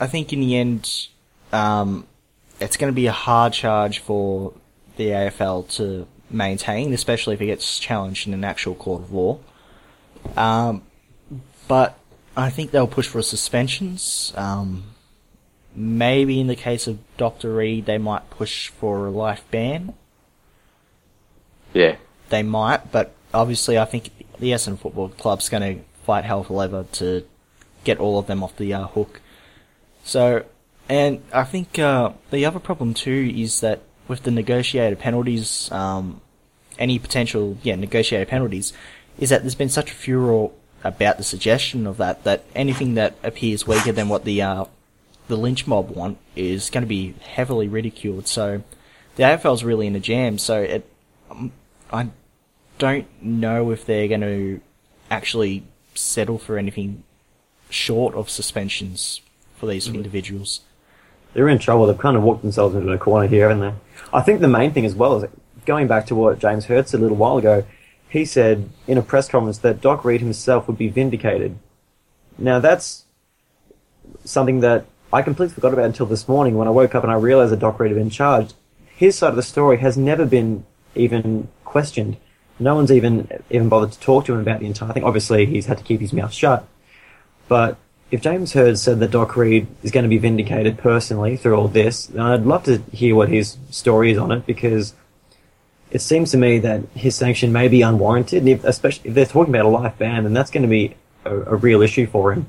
I 0.00 0.06
think 0.08 0.32
in 0.32 0.40
the 0.40 0.56
end, 0.56 1.08
um, 1.52 2.06
it's 2.60 2.76
going 2.76 2.92
to 2.92 2.94
be 2.96 3.06
a 3.06 3.12
hard 3.12 3.52
charge 3.52 3.98
for 4.00 4.52
the 4.96 5.08
AFL 5.08 5.68
to 5.76 6.06
maintain, 6.30 6.92
especially 6.92 7.34
if 7.34 7.40
it 7.40 7.46
gets 7.46 7.78
challenged 7.78 8.26
in 8.26 8.34
an 8.34 8.44
actual 8.44 8.74
court 8.74 9.02
of 9.02 9.12
law. 9.12 9.38
Um, 10.36 10.82
but 11.66 11.98
I 12.36 12.50
think 12.50 12.70
they'll 12.70 12.86
push 12.86 13.08
for 13.08 13.22
suspensions. 13.22 14.32
Um, 14.36 14.84
maybe 15.74 16.40
in 16.40 16.46
the 16.46 16.56
case 16.56 16.86
of 16.86 16.98
Dr. 17.16 17.54
Reid, 17.54 17.86
they 17.86 17.98
might 17.98 18.30
push 18.30 18.68
for 18.68 19.06
a 19.06 19.10
life 19.10 19.44
ban. 19.50 19.94
Yeah, 21.72 21.96
They 22.30 22.42
might, 22.42 22.90
but 22.90 23.14
obviously 23.32 23.78
I 23.78 23.84
think 23.84 24.10
the 24.38 24.52
Essendon 24.52 24.78
Football 24.78 25.10
Club's 25.10 25.48
going 25.48 25.76
to 25.76 25.84
fight 26.04 26.24
hell 26.24 26.42
for 26.42 26.54
leather 26.54 26.86
to 26.92 27.24
get 27.84 27.98
all 27.98 28.18
of 28.18 28.26
them 28.26 28.42
off 28.42 28.56
the 28.56 28.72
uh, 28.72 28.86
hook. 28.86 29.20
So, 30.04 30.44
and 30.88 31.22
I 31.32 31.44
think 31.44 31.78
uh, 31.78 32.12
the 32.30 32.46
other 32.46 32.58
problem 32.58 32.94
too 32.94 33.32
is 33.34 33.60
that 33.60 33.82
with 34.06 34.22
the 34.22 34.30
negotiated 34.30 34.98
penalties, 34.98 35.70
um, 35.70 36.20
any 36.78 36.98
potential 36.98 37.58
yeah 37.62 37.76
negotiated 37.76 38.28
penalties, 38.28 38.72
is 39.18 39.30
that 39.30 39.42
there's 39.42 39.54
been 39.54 39.68
such 39.68 39.90
a 39.90 39.94
furor 39.94 40.50
about 40.84 41.18
the 41.18 41.24
suggestion 41.24 41.86
of 41.86 41.96
that 41.96 42.24
that 42.24 42.44
anything 42.54 42.94
that 42.94 43.16
appears 43.22 43.66
weaker 43.66 43.92
than 43.92 44.08
what 44.08 44.24
the 44.24 44.40
uh, 44.40 44.64
the 45.28 45.36
lynch 45.36 45.66
mob 45.66 45.90
want 45.90 46.18
is 46.34 46.70
going 46.70 46.82
to 46.82 46.88
be 46.88 47.14
heavily 47.20 47.68
ridiculed. 47.68 48.26
So 48.26 48.62
the 49.16 49.24
AFL's 49.24 49.64
really 49.64 49.86
in 49.86 49.96
a 49.96 50.00
jam. 50.00 50.38
So 50.38 50.62
it, 50.62 50.90
um, 51.30 51.52
I 51.92 52.08
don't 52.78 53.06
know 53.22 53.70
if 53.70 53.84
they're 53.84 54.08
going 54.08 54.22
to 54.22 54.60
actually 55.10 55.64
settle 55.94 56.38
for 56.38 56.56
anything 56.56 57.02
short 57.68 58.14
of 58.14 58.30
suspensions 58.30 59.20
for 59.56 59.66
these 59.66 59.88
individuals. 59.88 60.60
They're 61.32 61.48
in 61.48 61.58
trouble. 61.58 61.86
They've 61.86 61.98
kind 61.98 62.16
of 62.16 62.22
walked 62.22 62.42
themselves 62.42 62.74
into 62.74 62.90
a 62.92 62.98
corner 62.98 63.26
here, 63.26 63.48
haven't 63.48 63.60
they? 63.60 63.74
I 64.12 64.22
think 64.22 64.40
the 64.40 64.48
main 64.48 64.72
thing 64.72 64.84
as 64.84 64.94
well 64.94 65.22
is 65.22 65.30
going 65.66 65.86
back 65.86 66.06
to 66.06 66.14
what 66.14 66.38
James 66.38 66.66
Hird 66.66 66.88
said 66.88 67.00
a 67.00 67.02
little 67.02 67.16
while 67.16 67.38
ago. 67.38 67.64
He 68.08 68.24
said 68.24 68.70
in 68.86 68.96
a 68.96 69.02
press 69.02 69.28
conference 69.28 69.58
that 69.58 69.80
Doc 69.80 70.04
Reid 70.04 70.20
himself 70.20 70.66
would 70.66 70.78
be 70.78 70.88
vindicated. 70.88 71.58
Now 72.38 72.58
that's 72.58 73.04
something 74.24 74.60
that 74.60 74.86
I 75.12 75.22
completely 75.22 75.54
forgot 75.54 75.72
about 75.72 75.86
until 75.86 76.06
this 76.06 76.28
morning 76.28 76.56
when 76.56 76.68
I 76.68 76.70
woke 76.70 76.94
up 76.94 77.02
and 77.02 77.12
I 77.12 77.16
realized 77.16 77.52
that 77.52 77.60
Doc 77.60 77.78
Reid 77.78 77.90
had 77.90 77.98
been 77.98 78.10
charged. 78.10 78.54
His 78.86 79.16
side 79.16 79.30
of 79.30 79.36
the 79.36 79.42
story 79.42 79.78
has 79.78 79.96
never 79.96 80.24
been 80.24 80.64
even 80.94 81.48
questioned. 81.64 82.16
No 82.58 82.74
one's 82.74 82.90
even 82.90 83.28
even 83.50 83.68
bothered 83.68 83.92
to 83.92 84.00
talk 84.00 84.24
to 84.24 84.34
him 84.34 84.40
about 84.40 84.60
the 84.60 84.66
entire 84.66 84.92
thing. 84.92 85.04
Obviously, 85.04 85.46
he's 85.46 85.66
had 85.66 85.78
to 85.78 85.84
keep 85.84 86.00
his 86.00 86.12
mouth 86.12 86.32
shut. 86.32 86.66
But 87.46 87.76
if 88.10 88.22
James 88.22 88.52
Hird 88.52 88.78
said 88.78 89.00
that 89.00 89.10
Doc 89.10 89.36
Reid 89.36 89.66
is 89.82 89.90
going 89.90 90.04
to 90.04 90.08
be 90.08 90.18
vindicated 90.18 90.78
personally 90.78 91.36
through 91.36 91.54
all 91.54 91.68
this, 91.68 92.06
then 92.06 92.22
I'd 92.22 92.46
love 92.46 92.64
to 92.64 92.78
hear 92.92 93.14
what 93.14 93.28
his 93.28 93.58
story 93.70 94.12
is 94.12 94.18
on 94.18 94.32
it 94.32 94.46
because 94.46 94.94
it 95.90 96.00
seems 96.00 96.30
to 96.30 96.38
me 96.38 96.58
that 96.60 96.82
his 96.94 97.14
sanction 97.14 97.52
may 97.52 97.68
be 97.68 97.82
unwarranted, 97.82 98.38
and 98.40 98.48
if, 98.48 98.64
especially 98.64 99.08
if 99.10 99.14
they're 99.14 99.26
talking 99.26 99.54
about 99.54 99.66
a 99.66 99.68
life 99.68 99.96
ban, 99.98 100.24
then 100.24 100.32
that's 100.32 100.50
going 100.50 100.62
to 100.62 100.68
be 100.68 100.96
a, 101.24 101.34
a 101.34 101.56
real 101.56 101.82
issue 101.82 102.06
for 102.06 102.32
him. 102.32 102.48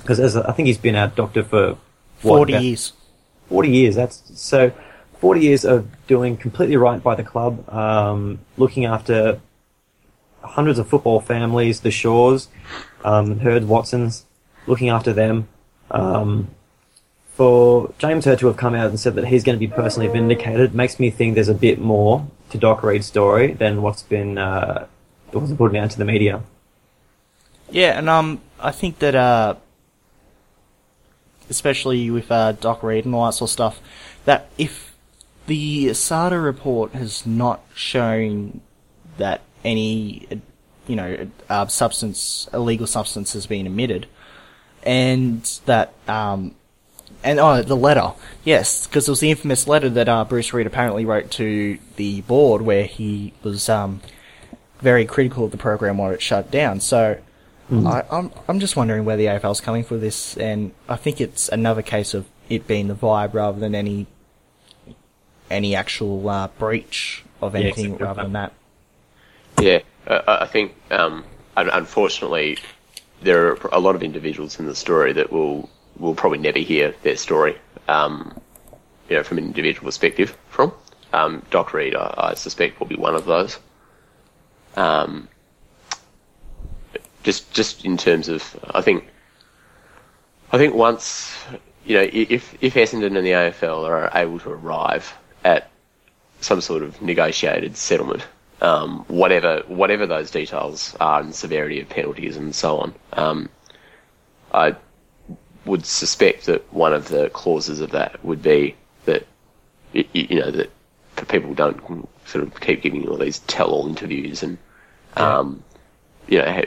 Because 0.00 0.20
as 0.20 0.36
I 0.36 0.52
think 0.52 0.66
he's 0.66 0.78
been 0.78 0.96
our 0.96 1.08
doctor 1.08 1.42
for 1.42 1.76
what, 2.22 2.48
40 2.48 2.52
years. 2.52 2.92
40 3.48 3.70
years. 3.70 3.94
That's 3.94 4.40
so 4.40 4.72
40 5.18 5.40
years 5.40 5.64
of 5.64 5.88
doing 6.06 6.36
completely 6.36 6.76
right 6.76 7.02
by 7.02 7.14
the 7.14 7.22
club, 7.22 7.68
um, 7.72 8.40
looking 8.56 8.84
after 8.84 9.40
hundreds 10.42 10.78
of 10.78 10.88
football 10.88 11.20
families, 11.20 11.80
the 11.80 11.90
Shaws, 11.90 12.48
um, 13.04 13.40
Hird 13.40 13.64
Watsons, 13.64 14.24
looking 14.66 14.88
after 14.88 15.12
them. 15.12 15.48
Um, 15.90 16.48
for 17.34 17.92
James 17.98 18.24
Hird 18.24 18.38
to 18.38 18.46
have 18.46 18.56
come 18.56 18.74
out 18.74 18.88
and 18.88 18.98
said 18.98 19.16
that 19.16 19.26
he's 19.26 19.42
going 19.42 19.58
to 19.58 19.66
be 19.66 19.72
personally 19.72 20.08
vindicated 20.08 20.74
makes 20.74 21.00
me 21.00 21.10
think 21.10 21.34
there's 21.34 21.48
a 21.48 21.54
bit 21.54 21.80
more 21.80 22.26
to 22.50 22.58
Doc 22.58 22.82
Reid's 22.82 23.06
story 23.06 23.52
than 23.52 23.82
what's 23.82 24.02
been 24.02 24.38
uh, 24.38 24.86
wasn't 25.32 25.58
put 25.58 25.74
out 25.76 25.90
to 25.90 25.98
the 25.98 26.04
media. 26.04 26.42
Yeah, 27.70 27.98
and 27.98 28.08
um, 28.08 28.40
I 28.60 28.70
think 28.70 29.00
that 29.00 29.14
uh, 29.14 29.56
especially 31.50 32.10
with 32.10 32.30
uh, 32.30 32.52
Doc 32.52 32.82
Reid 32.82 33.04
and 33.04 33.14
all 33.14 33.26
that 33.26 33.32
sort 33.32 33.48
of 33.48 33.52
stuff, 33.52 33.80
that 34.24 34.48
if 34.58 34.94
the 35.46 35.86
ASADA 35.86 36.42
report 36.42 36.92
has 36.92 37.26
not 37.26 37.62
shown 37.74 38.60
that 39.18 39.42
any, 39.64 40.26
you 40.86 40.96
know, 40.96 41.28
uh, 41.48 41.66
substance, 41.66 42.48
illegal 42.52 42.86
substance 42.86 43.32
has 43.32 43.46
been 43.46 43.66
emitted, 43.66 44.06
and 44.84 45.42
that 45.66 45.92
um, 46.08 46.54
and 47.22 47.40
oh, 47.40 47.62
the 47.62 47.76
letter, 47.76 48.12
yes, 48.44 48.86
because 48.86 49.08
it 49.08 49.10
was 49.10 49.20
the 49.20 49.30
infamous 49.30 49.66
letter 49.66 49.88
that 49.88 50.08
uh, 50.08 50.24
Bruce 50.24 50.52
Reid 50.52 50.66
apparently 50.66 51.04
wrote 51.04 51.30
to 51.32 51.78
the 51.96 52.20
board 52.22 52.62
where 52.62 52.84
he 52.84 53.32
was 53.42 53.68
um, 53.68 54.00
very 54.80 55.06
critical 55.06 55.46
of 55.46 55.50
the 55.50 55.56
program 55.56 55.96
while 55.96 56.10
it 56.10 56.20
shut 56.20 56.50
down. 56.50 56.80
So 56.80 57.18
I, 57.72 58.04
I'm 58.10 58.30
I'm 58.46 58.60
just 58.60 58.76
wondering 58.76 59.06
where 59.06 59.16
the 59.16 59.24
AFL's 59.26 59.60
coming 59.60 59.84
for 59.84 59.96
this, 59.96 60.36
and 60.36 60.72
I 60.88 60.96
think 60.96 61.20
it's 61.20 61.48
another 61.48 61.80
case 61.82 62.12
of 62.12 62.26
it 62.50 62.66
being 62.66 62.88
the 62.88 62.94
vibe 62.94 63.32
rather 63.32 63.58
than 63.58 63.74
any 63.74 64.06
any 65.50 65.74
actual 65.74 66.28
uh, 66.28 66.48
breach 66.58 67.24
of 67.40 67.54
Yeah, 67.54 67.60
anything 67.62 67.84
exactly. 67.94 68.06
rather 68.06 68.22
than 68.22 68.32
that. 68.34 68.52
Yeah, 69.60 69.80
I 70.06 70.40
I 70.42 70.46
think 70.46 70.74
um, 70.90 71.24
unfortunately 71.56 72.58
there 73.24 73.48
are 73.48 73.58
a 73.72 73.80
lot 73.80 73.94
of 73.94 74.02
individuals 74.02 74.58
in 74.58 74.66
the 74.66 74.74
story 74.74 75.12
that 75.14 75.32
will 75.32 75.68
will 75.98 76.14
probably 76.14 76.38
never 76.38 76.58
hear 76.58 76.94
their 77.02 77.16
story. 77.16 77.56
Um, 77.88 78.40
you 79.08 79.16
know, 79.16 79.22
from 79.22 79.38
an 79.38 79.44
individual 79.44 79.86
perspective. 79.86 80.36
From 80.48 80.72
um, 81.12 81.42
Doc 81.50 81.74
Reid, 81.74 81.94
I, 81.94 82.14
I 82.16 82.34
suspect 82.34 82.80
will 82.80 82.86
be 82.86 82.96
one 82.96 83.14
of 83.14 83.26
those. 83.26 83.58
Um, 84.76 85.28
just 87.22 87.52
just 87.52 87.84
in 87.84 87.96
terms 87.96 88.28
of, 88.28 88.42
I 88.74 88.80
think, 88.80 89.06
I 90.52 90.58
think 90.58 90.74
once 90.74 91.34
you 91.84 91.96
know, 91.96 92.08
if 92.12 92.56
if 92.62 92.74
Essendon 92.74 93.16
and 93.16 93.26
the 93.26 93.32
AFL 93.32 93.86
are 93.86 94.10
able 94.14 94.38
to 94.40 94.50
arrive 94.50 95.14
at 95.44 95.70
some 96.40 96.60
sort 96.60 96.82
of 96.82 97.00
negotiated 97.02 97.76
settlement, 97.76 98.26
um, 98.60 99.04
whatever 99.08 99.62
whatever 99.66 100.06
those 100.06 100.30
details 100.30 100.96
are 101.00 101.20
and 101.20 101.34
severity 101.34 101.80
of 101.80 101.88
penalties 101.88 102.36
and 102.36 102.54
so 102.54 102.78
on. 102.78 102.94
Um, 103.12 103.48
I 104.52 104.76
would 105.64 105.84
suspect 105.86 106.46
that 106.46 106.72
one 106.72 106.92
of 106.92 107.08
the 107.08 107.30
clauses 107.30 107.80
of 107.80 107.90
that 107.92 108.22
would 108.24 108.42
be 108.42 108.76
that 109.06 109.26
you 109.92 110.40
know 110.40 110.50
that 110.50 110.70
people 111.28 111.54
don't 111.54 112.08
sort 112.26 112.44
of 112.44 112.60
keep 112.60 112.82
giving 112.82 113.08
all 113.08 113.16
these 113.16 113.38
tell-all 113.40 113.86
interviews 113.86 114.42
and 114.42 114.58
um, 115.16 115.62
you 116.26 116.38
know 116.38 116.62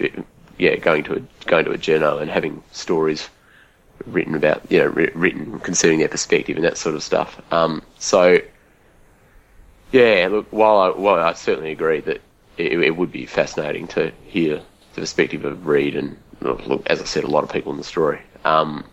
yeah 0.58 0.76
going 0.76 1.04
to 1.04 1.16
a 1.16 1.22
going 1.46 1.66
to 1.66 1.72
a 1.72 1.78
journal 1.78 2.18
and 2.20 2.32
having 2.32 2.64
stories 2.72 3.30
written 4.06 4.36
about 4.36 4.62
you 4.70 4.80
know 4.80 4.88
written 4.88 5.60
concerning 5.60 6.00
their 6.00 6.08
perspective 6.08 6.56
and 6.56 6.66
that 6.66 6.78
sort 6.78 6.96
of 6.96 7.04
stuff. 7.04 7.42
Um, 7.52 7.82
so 8.00 8.40
yeah, 9.92 10.28
look, 10.32 10.48
while 10.52 10.78
I, 10.78 10.90
while 10.90 11.20
I 11.20 11.34
certainly 11.34 11.72
agree 11.72 12.02
that 12.02 12.22
it, 12.58 12.80
it 12.80 12.96
would 12.98 13.12
be 13.12 13.26
fascinating 13.26 13.88
to 13.90 14.12
hear 14.26 14.62
the 14.96 15.02
perspective 15.02 15.46
of 15.46 15.66
Reid 15.68 15.96
and, 15.96 16.18
look, 16.42 16.86
as 16.88 17.02
I 17.02 17.06
said, 17.06 17.24
a 17.24 17.28
lot 17.28 17.44
of 17.44 17.52
people 17.52 17.72
in 17.72 17.78
the 17.78 17.84
story, 17.84 18.22
um, 18.46 18.86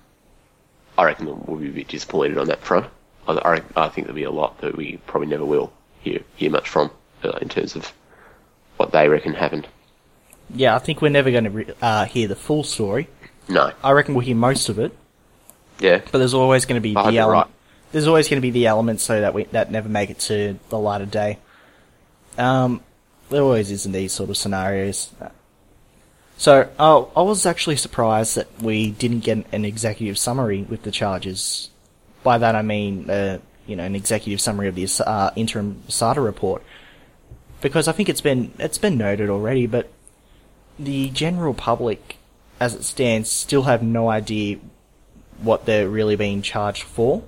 I 0.97 1.05
reckon 1.05 1.27
we'll 1.47 1.59
be 1.59 1.69
a 1.69 1.73
bit 1.73 1.89
disappointed 1.89 2.39
on 2.39 2.47
that 2.49 2.61
front. 2.61 2.87
I, 3.27 3.33
I, 3.33 3.85
I 3.85 3.89
think 3.89 4.07
there'll 4.07 4.15
be 4.15 4.25
a 4.25 4.31
lot 4.31 4.61
that 4.61 4.77
we 4.77 4.99
probably 5.07 5.29
never 5.29 5.45
will 5.45 5.73
hear, 6.01 6.21
hear 6.37 6.51
much 6.51 6.69
from 6.69 6.91
uh, 7.25 7.31
in 7.41 7.49
terms 7.49 7.75
of 7.75 7.93
what 8.77 8.93
they 8.93 9.09
reckon 9.09 9.35
happened. 9.35 9.67
Yeah, 10.55 10.75
I 10.77 10.79
think 10.79 11.01
we're 11.01 11.09
never 11.09 11.31
going 11.31 11.45
to 11.45 11.51
re- 11.51 11.75
uh, 11.81 12.05
hear 12.05 12.29
the 12.29 12.37
full 12.37 12.65
story. 12.65 13.09
No. 13.49 13.73
I 13.83 13.93
reckon 13.93 14.15
we'll 14.15 14.25
hear 14.27 14.37
most 14.37 14.69
of 14.69 14.79
it, 14.79 14.97
Yeah. 15.81 16.01
but 16.13 16.19
there's 16.19 16.35
always 16.35 16.67
going 16.67 16.77
to 16.77 16.83
be 16.83 16.93
the 16.95 17.01
element. 17.19 17.29
right. 17.31 17.47
There's 17.95 18.09
always 18.09 18.29
going 18.29 18.39
to 18.39 18.43
be 18.43 18.51
the 18.51 18.67
elements 18.67 19.05
so 19.05 19.21
that 19.21 19.35
we 19.35 19.45
that 19.53 19.71
never 19.71 19.89
make 19.89 20.11
it 20.11 20.19
to 20.19 20.59
the 20.69 20.81
light 20.81 21.01
of 21.01 21.13
day. 21.13 21.39
Um, 22.37 22.83
there 23.31 23.41
always 23.41 23.71
is 23.71 23.87
in 23.87 23.93
these 23.93 24.13
sort 24.13 24.31
of 24.31 24.37
scenarios. 24.37 25.13
So 26.37 26.69
oh, 26.77 27.13
I 27.17 27.23
was 27.23 27.47
actually 27.47 27.77
surprised 27.77 28.35
that 28.35 28.49
we 28.61 28.91
didn't 28.91 29.21
get 29.21 29.47
an 29.53 29.65
executive 29.65 30.19
summary 30.19 30.63
with 30.63 30.83
the 30.83 30.91
charges. 30.91 31.71
By 32.25 32.39
that 32.39 32.57
I 32.57 32.63
mean, 32.63 33.09
uh, 33.09 33.39
you 33.65 33.77
know, 33.77 33.85
an 33.85 33.95
executive 33.95 34.41
summary 34.41 34.67
of 34.67 34.75
the 34.75 34.89
uh, 35.07 35.31
interim 35.37 35.85
ASADA 35.87 36.25
report, 36.25 36.65
because 37.61 37.87
I 37.87 37.93
think 37.93 38.09
it's 38.09 38.21
been 38.21 38.51
it's 38.59 38.79
been 38.79 38.99
noted 38.99 39.31
already, 39.31 39.69
but 39.69 39.93
the 40.81 41.11
general 41.11 41.55
public, 41.55 42.17
as 42.59 42.75
it 42.75 42.83
stands, 42.83 43.31
still 43.31 43.63
have 43.63 43.85
no 43.85 44.09
idea 44.09 44.59
what 45.41 45.65
they're 45.65 45.89
really 45.89 46.17
being 46.17 46.43
charged 46.43 46.83
for. 46.83 47.23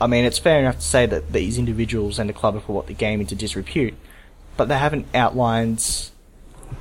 I 0.00 0.06
mean, 0.06 0.24
it's 0.24 0.38
fair 0.38 0.60
enough 0.60 0.76
to 0.76 0.82
say 0.82 1.06
that 1.06 1.32
these 1.32 1.58
individuals 1.58 2.18
and 2.18 2.28
the 2.28 2.34
club 2.34 2.54
have 2.54 2.66
brought 2.66 2.86
the 2.86 2.94
game 2.94 3.20
into 3.20 3.34
disrepute, 3.34 3.94
but 4.56 4.68
they 4.68 4.76
haven't 4.78 5.06
outlined 5.14 6.10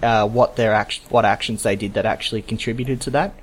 uh, 0.03 0.27
what 0.27 0.55
their 0.55 0.73
act- 0.73 1.01
what 1.09 1.25
actions 1.25 1.63
they 1.63 1.75
did 1.75 1.93
that 1.93 2.05
actually 2.05 2.41
contributed 2.41 2.99
to 3.01 3.09
that. 3.11 3.33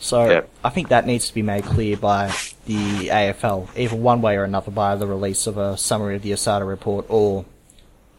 So 0.00 0.30
Yeah. 0.30 0.40
I 0.62 0.70
think 0.70 0.88
that 0.88 1.06
needs 1.06 1.28
to 1.28 1.34
be 1.34 1.42
made 1.42 1.64
clear 1.64 1.96
by 1.96 2.32
the 2.66 3.08
AFL, 3.08 3.68
either 3.76 3.96
one 3.96 4.20
way 4.20 4.36
or 4.36 4.44
another, 4.44 4.70
by 4.70 4.96
the 4.96 5.06
release 5.06 5.46
of 5.46 5.56
a 5.56 5.76
summary 5.76 6.16
of 6.16 6.22
the 6.22 6.32
ASADA 6.32 6.66
report, 6.66 7.06
or 7.08 7.44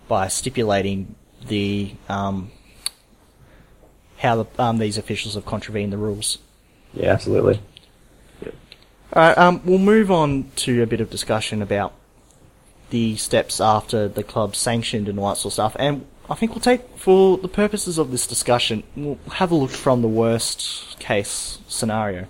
by 0.08 0.28
stipulating 0.28 1.16
the 1.48 1.92
um, 2.10 2.52
how 4.18 4.44
the, 4.44 4.62
um, 4.62 4.80
these 4.80 4.98
officials 4.98 5.36
have 5.36 5.46
contravened 5.46 5.94
the 5.94 5.98
rules. 5.98 6.40
Yeah, 6.94 7.12
absolutely. 7.12 7.60
Alright, 9.18 9.36
um, 9.36 9.62
we'll 9.66 9.80
move 9.80 10.12
on 10.12 10.52
to 10.58 10.84
a 10.84 10.86
bit 10.86 11.02
of 11.02 11.10
discussion 11.10 11.64
about 11.64 11.92
the 12.92 13.16
steps 13.16 13.60
after 13.60 14.08
the 14.08 14.22
club 14.22 14.56
sanctioned 14.56 15.10
and 15.10 15.18
all 15.18 15.30
that 15.30 15.38
sort 15.38 15.50
of 15.50 15.54
stuff. 15.54 15.76
And 15.80 16.06
I 16.30 16.36
think 16.36 16.52
we'll 16.52 16.62
take, 16.62 16.88
for 17.00 17.40
the 17.40 17.48
purposes 17.48 17.98
of 17.98 18.12
this 18.12 18.28
discussion, 18.28 18.84
we'll 18.96 19.18
have 19.32 19.50
a 19.50 19.56
look 19.56 19.72
from 19.72 20.04
the 20.04 20.08
worst 20.08 21.00
case 21.00 21.58
scenario. 21.68 22.28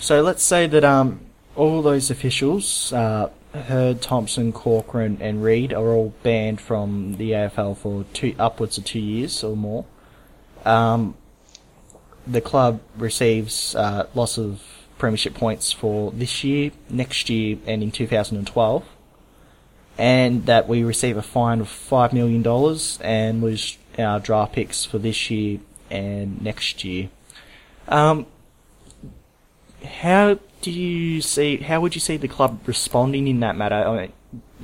So 0.00 0.20
let's 0.20 0.42
say 0.42 0.66
that 0.66 0.82
um, 0.82 1.20
all 1.54 1.80
those 1.80 2.10
officials, 2.10 2.92
uh, 2.92 3.30
Hird, 3.54 4.02
Thompson, 4.02 4.52
Corcoran, 4.52 5.18
and 5.20 5.44
Reed, 5.44 5.72
are 5.72 5.92
all 5.92 6.12
banned 6.24 6.60
from 6.60 7.18
the 7.18 7.30
AFL 7.30 7.76
for 7.76 8.04
two, 8.12 8.34
upwards 8.36 8.78
of 8.78 8.84
two 8.84 8.98
years 8.98 9.44
or 9.44 9.56
more. 9.56 9.84
Um, 10.64 11.14
the 12.26 12.40
club 12.40 12.80
receives 12.96 13.76
uh, 13.76 14.08
loss 14.12 14.38
of 14.38 14.60
premiership 14.98 15.34
points 15.34 15.72
for 15.72 16.10
this 16.12 16.44
year, 16.44 16.72
next 16.90 17.30
year, 17.30 17.58
and 17.66 17.82
in 17.82 17.90
2012, 17.90 18.84
and 19.96 20.46
that 20.46 20.68
we 20.68 20.82
receive 20.82 21.16
a 21.16 21.22
fine 21.22 21.60
of 21.60 21.68
five 21.68 22.12
million 22.12 22.42
dollars 22.42 22.98
and 23.02 23.42
lose 23.42 23.78
our 23.98 24.20
draft 24.20 24.52
picks 24.52 24.84
for 24.84 24.98
this 24.98 25.30
year 25.30 25.58
and 25.90 26.42
next 26.42 26.84
year. 26.84 27.08
Um, 27.88 28.26
how 29.84 30.38
do 30.60 30.70
you 30.70 31.20
see? 31.20 31.56
How 31.58 31.80
would 31.80 31.94
you 31.94 32.00
see 32.00 32.16
the 32.16 32.28
club 32.28 32.60
responding 32.66 33.28
in 33.28 33.40
that 33.40 33.56
matter? 33.56 33.76
I 33.76 34.00
mean, 34.00 34.12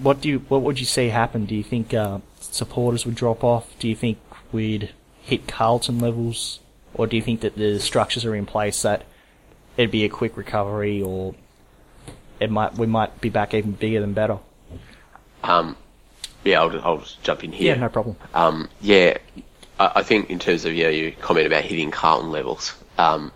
what 0.00 0.20
do 0.20 0.28
you? 0.28 0.38
What 0.48 0.62
would 0.62 0.80
you 0.80 0.86
see 0.86 1.08
happen? 1.08 1.46
Do 1.46 1.54
you 1.54 1.62
think 1.62 1.94
uh, 1.94 2.18
supporters 2.40 3.06
would 3.06 3.14
drop 3.14 3.42
off? 3.44 3.78
Do 3.78 3.88
you 3.88 3.96
think 3.96 4.18
we'd 4.52 4.90
hit 5.22 5.48
Carlton 5.48 6.00
levels, 6.00 6.60
or 6.92 7.06
do 7.06 7.16
you 7.16 7.22
think 7.22 7.40
that 7.40 7.56
the 7.56 7.80
structures 7.80 8.24
are 8.24 8.34
in 8.34 8.46
place 8.46 8.82
that 8.82 9.04
it'd 9.76 9.90
be 9.90 10.04
a 10.04 10.08
quick 10.08 10.36
recovery, 10.36 11.02
or 11.02 11.34
it 12.40 12.50
might 12.50 12.76
we 12.76 12.86
might 12.86 13.20
be 13.20 13.28
back 13.28 13.54
even 13.54 13.72
bigger 13.72 14.00
than 14.00 14.12
better. 14.12 14.38
Um, 15.42 15.76
yeah, 16.44 16.60
I'll, 16.60 16.80
I'll 16.80 16.98
just 16.98 17.22
jump 17.22 17.44
in 17.44 17.52
here. 17.52 17.74
Yeah, 17.74 17.80
no 17.80 17.88
problem. 17.88 18.16
Um, 18.32 18.68
yeah, 18.80 19.18
I, 19.78 19.92
I 19.96 20.02
think 20.02 20.30
in 20.30 20.38
terms 20.38 20.64
of 20.64 20.72
you 20.72 20.84
know 20.84 20.90
your 20.90 21.10
comment 21.12 21.46
about 21.46 21.64
hitting 21.64 21.90
Carlton 21.90 22.30
levels, 22.30 22.74
um, 22.98 23.32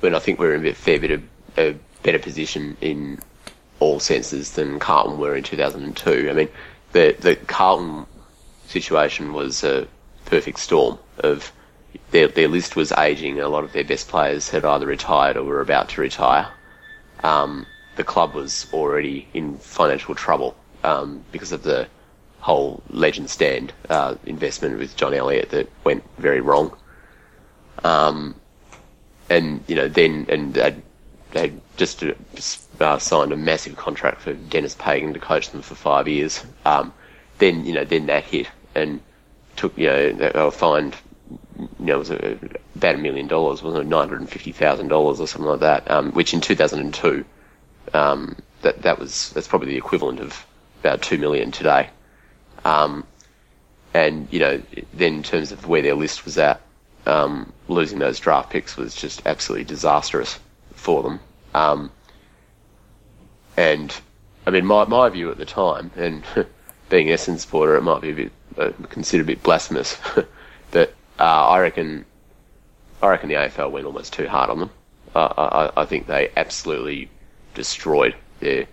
when 0.00 0.14
I 0.14 0.18
think 0.18 0.38
we're 0.38 0.54
in 0.54 0.60
a 0.60 0.62
bit, 0.62 0.76
fair 0.76 0.98
bit 0.98 1.10
of 1.10 1.22
a 1.56 1.76
better 2.02 2.18
position 2.18 2.76
in 2.80 3.20
all 3.80 4.00
senses 4.00 4.52
than 4.52 4.78
Carlton 4.78 5.18
were 5.18 5.36
in 5.36 5.42
2002. 5.42 6.28
I 6.30 6.32
mean, 6.32 6.48
the 6.92 7.16
the 7.18 7.36
Carlton 7.36 8.06
situation 8.66 9.32
was 9.32 9.62
a 9.64 9.86
perfect 10.24 10.58
storm 10.58 10.98
of 11.18 11.52
their 12.10 12.28
their 12.28 12.48
list 12.48 12.76
was 12.76 12.92
aging. 12.92 13.40
A 13.40 13.48
lot 13.48 13.64
of 13.64 13.72
their 13.72 13.84
best 13.84 14.08
players 14.08 14.50
had 14.50 14.64
either 14.64 14.86
retired 14.86 15.36
or 15.36 15.44
were 15.44 15.60
about 15.60 15.88
to 15.90 16.00
retire. 16.00 16.48
Um, 17.22 17.66
the 17.96 18.04
club 18.04 18.34
was 18.34 18.66
already 18.72 19.26
in 19.34 19.58
financial 19.58 20.14
trouble 20.14 20.54
um, 20.84 21.24
because 21.32 21.52
of 21.52 21.62
the 21.62 21.88
whole 22.40 22.82
legend 22.90 23.30
stand 23.30 23.72
uh, 23.88 24.14
investment 24.24 24.78
with 24.78 24.96
John 24.96 25.14
Elliott 25.14 25.50
that 25.50 25.68
went 25.84 26.04
very 26.18 26.40
wrong. 26.40 26.76
Um, 27.82 28.36
and 29.28 29.64
you 29.66 29.74
know 29.74 29.88
then 29.88 30.26
and 30.28 30.54
they 30.54 30.76
they 31.32 31.52
just 31.76 32.04
uh, 32.80 32.98
signed 32.98 33.32
a 33.32 33.36
massive 33.36 33.76
contract 33.76 34.22
for 34.22 34.32
Denis 34.32 34.74
Pagan 34.74 35.12
to 35.14 35.20
coach 35.20 35.50
them 35.50 35.62
for 35.62 35.74
five 35.74 36.08
years. 36.08 36.44
Um, 36.64 36.92
then 37.38 37.64
you 37.66 37.72
know 37.72 37.84
then 37.84 38.06
that 38.06 38.24
hit 38.24 38.48
and 38.74 39.00
took 39.56 39.76
you 39.76 39.86
know 39.86 40.12
they 40.12 40.30
were 40.34 40.50
fined 40.50 40.96
you 41.58 41.68
know 41.80 41.94
it 41.94 41.98
was 41.98 42.10
a, 42.10 42.38
about 42.74 42.94
a 42.94 42.98
million 42.98 43.26
dollars 43.26 43.62
wasn't 43.62 43.82
it 43.82 43.88
nine 43.88 44.08
hundred 44.08 44.20
and 44.20 44.30
fifty 44.30 44.52
thousand 44.52 44.88
dollars 44.88 45.20
or 45.20 45.26
something 45.26 45.48
like 45.48 45.60
that 45.60 45.90
um, 45.90 46.12
which 46.12 46.34
in 46.34 46.40
two 46.40 46.54
thousand 46.54 46.80
and 46.80 46.94
two 46.94 47.24
um, 47.94 48.36
that 48.62 48.82
that 48.82 48.98
was 48.98 49.30
that's 49.30 49.48
probably 49.48 49.68
the 49.68 49.76
equivalent 49.76 50.20
of 50.20 50.46
about 50.80 51.02
two 51.02 51.18
million 51.18 51.50
today. 51.50 51.90
Um, 52.64 53.06
and 53.94 54.28
you 54.30 54.38
know, 54.38 54.62
then 54.92 55.14
in 55.14 55.22
terms 55.22 55.52
of 55.52 55.66
where 55.66 55.82
their 55.82 55.94
list 55.94 56.24
was 56.24 56.38
at, 56.38 56.60
um, 57.06 57.52
losing 57.68 57.98
those 57.98 58.18
draft 58.18 58.50
picks 58.50 58.76
was 58.76 58.94
just 58.94 59.26
absolutely 59.26 59.64
disastrous 59.64 60.38
for 60.72 61.02
them. 61.02 61.20
Um, 61.54 61.90
and 63.56 63.94
I 64.46 64.50
mean, 64.50 64.66
my 64.66 64.84
my 64.84 65.08
view 65.08 65.30
at 65.30 65.38
the 65.38 65.46
time, 65.46 65.90
and 65.96 66.24
being 66.88 67.10
an 67.10 67.16
Essendon 67.16 67.38
supporter, 67.38 67.76
it 67.76 67.82
might 67.82 68.02
be 68.02 68.10
a 68.10 68.14
bit 68.14 68.32
uh, 68.58 68.70
considered 68.90 69.24
a 69.24 69.26
bit 69.26 69.42
blasphemous, 69.42 69.98
but 70.70 70.94
uh, 71.18 71.22
I 71.22 71.60
reckon 71.60 72.04
I 73.02 73.08
reckon 73.08 73.28
the 73.28 73.34
AFL 73.34 73.70
went 73.70 73.86
almost 73.86 74.12
too 74.12 74.28
hard 74.28 74.50
on 74.50 74.58
them. 74.60 74.70
Uh, 75.14 75.70
I, 75.76 75.82
I 75.82 75.84
think 75.84 76.06
they 76.06 76.30
absolutely 76.36 77.08
destroyed 77.54 78.14
their 78.40 78.66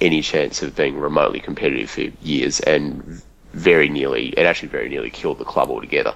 any 0.00 0.20
chance 0.20 0.62
of 0.62 0.76
being 0.76 0.98
remotely 0.98 1.40
competitive 1.40 1.90
for 1.90 2.02
years, 2.22 2.60
and 2.60 3.22
very 3.52 3.88
nearly, 3.88 4.28
it 4.28 4.44
actually 4.44 4.68
very 4.68 4.88
nearly 4.88 5.10
killed 5.10 5.38
the 5.38 5.44
club 5.44 5.70
altogether. 5.70 6.14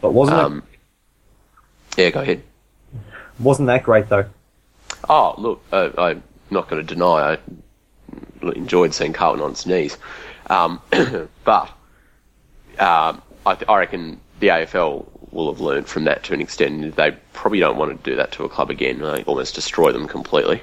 But 0.00 0.12
wasn't 0.12 0.38
Um, 0.38 0.62
yeah, 1.98 2.10
go 2.10 2.20
ahead. 2.20 2.42
wasn't 3.38 3.66
that 3.66 3.82
great 3.82 4.08
though? 4.08 4.24
Oh, 5.08 5.34
look, 5.38 5.62
uh, 5.72 5.90
I'm 5.98 6.22
not 6.50 6.68
going 6.68 6.84
to 6.84 6.94
deny 6.94 7.32
I 7.32 7.38
enjoyed 8.54 8.94
seeing 8.94 9.12
Carlton 9.12 9.42
on 9.42 9.50
its 9.50 9.66
knees. 9.66 9.96
Um, 10.48 10.80
but 11.44 11.68
um, 12.78 13.22
I, 13.46 13.54
th- 13.54 13.68
I 13.68 13.78
reckon 13.78 14.20
the 14.40 14.48
AFL 14.48 15.06
will 15.32 15.52
have 15.52 15.60
learned 15.60 15.86
from 15.86 16.04
that 16.04 16.24
to 16.24 16.34
an 16.34 16.40
extent. 16.40 16.96
They 16.96 17.16
probably 17.32 17.60
don't 17.60 17.76
want 17.76 18.02
to 18.02 18.10
do 18.10 18.16
that 18.16 18.32
to 18.32 18.44
a 18.44 18.48
club 18.48 18.70
again. 18.70 18.98
They 18.98 19.22
almost 19.24 19.54
destroy 19.54 19.92
them 19.92 20.08
completely. 20.08 20.62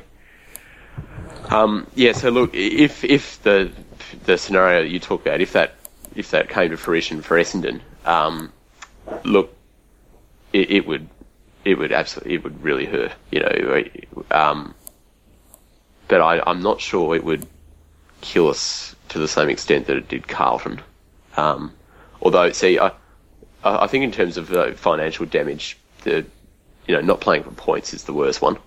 Um, 1.50 1.88
yeah, 1.96 2.12
so 2.12 2.30
look, 2.30 2.54
if 2.54 3.04
if 3.04 3.42
the 3.44 3.72
the 4.26 4.38
scenario 4.38 4.84
that 4.84 4.90
you 4.90 5.00
talk 5.00 5.22
about, 5.22 5.42
if 5.42 5.54
that 5.54 5.76
if 6.16 6.32
that 6.32 6.50
came 6.50 6.72
to 6.72 6.78
fruition 6.78 7.22
for 7.22 7.38
Essendon, 7.38 7.80
um, 8.06 8.52
look, 9.24 9.56
it, 10.52 10.72
it 10.72 10.88
would 10.88 11.08
it 11.64 11.78
would 11.78 11.92
absolutely 11.92 12.36
it 12.36 12.44
would 12.44 12.62
really 12.64 12.86
hurt, 12.86 13.14
you 13.32 13.40
know. 13.40 13.84
Um, 14.32 14.74
but 16.08 16.22
I, 16.22 16.42
I'm 16.46 16.62
not 16.62 16.82
sure 16.82 17.16
it 17.16 17.24
would 17.24 17.46
kill 18.22 18.50
us 18.50 18.96
to 19.10 19.20
the 19.20 19.28
same 19.28 19.50
extent 19.50 19.88
that 19.88 19.98
it 19.98 20.08
did 20.08 20.28
Carlton. 20.28 20.82
Um, 21.36 21.74
although, 22.22 22.52
see, 22.52 22.80
I 22.80 22.92
I 23.68 23.84
I 23.84 23.88
think 23.88 24.04
in 24.04 24.12
terms 24.12 24.38
of 24.38 24.52
uh, 24.54 24.74
financial 24.74 25.26
damage, 25.26 25.78
the 26.04 26.26
you 26.88 26.96
know 26.96 27.02
not 27.02 27.20
playing 27.22 27.44
for 27.44 27.52
points 27.52 27.94
is 27.94 28.04
the 28.06 28.14
worst 28.14 28.42
one. 28.42 28.58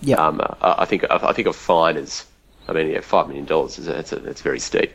Yeah. 0.00 0.16
Um, 0.16 0.40
I, 0.60 0.74
I 0.82 0.84
think 0.84 1.04
I 1.10 1.32
think 1.32 1.48
a 1.48 1.52
fine 1.52 1.96
is, 1.96 2.24
I 2.68 2.72
mean, 2.72 2.88
yeah, 2.88 3.00
five 3.00 3.28
million 3.28 3.44
dollars 3.46 3.78
is 3.78 3.86
it's 3.88 4.12
a, 4.12 4.16
it's 4.24 4.40
very 4.42 4.58
steep, 4.58 4.92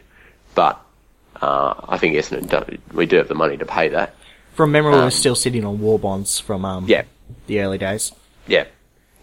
but 0.55 0.79
uh, 1.41 1.73
I 1.87 1.97
think 1.97 2.15
Essendon 2.15 2.49
do, 2.49 2.77
we 2.93 3.05
do 3.05 3.17
have 3.17 3.27
the 3.29 3.35
money 3.35 3.57
to 3.57 3.65
pay 3.65 3.87
that. 3.89 4.13
From 4.55 4.71
memory, 4.71 4.93
we 4.93 4.97
um, 4.99 5.05
were 5.05 5.11
still 5.11 5.35
sitting 5.35 5.63
on 5.65 5.79
war 5.79 5.99
bonds 5.99 6.39
from 6.39 6.65
um, 6.65 6.85
Yeah, 6.87 7.03
the 7.45 7.61
early 7.61 7.77
days. 7.77 8.11
yeah, 8.47 8.65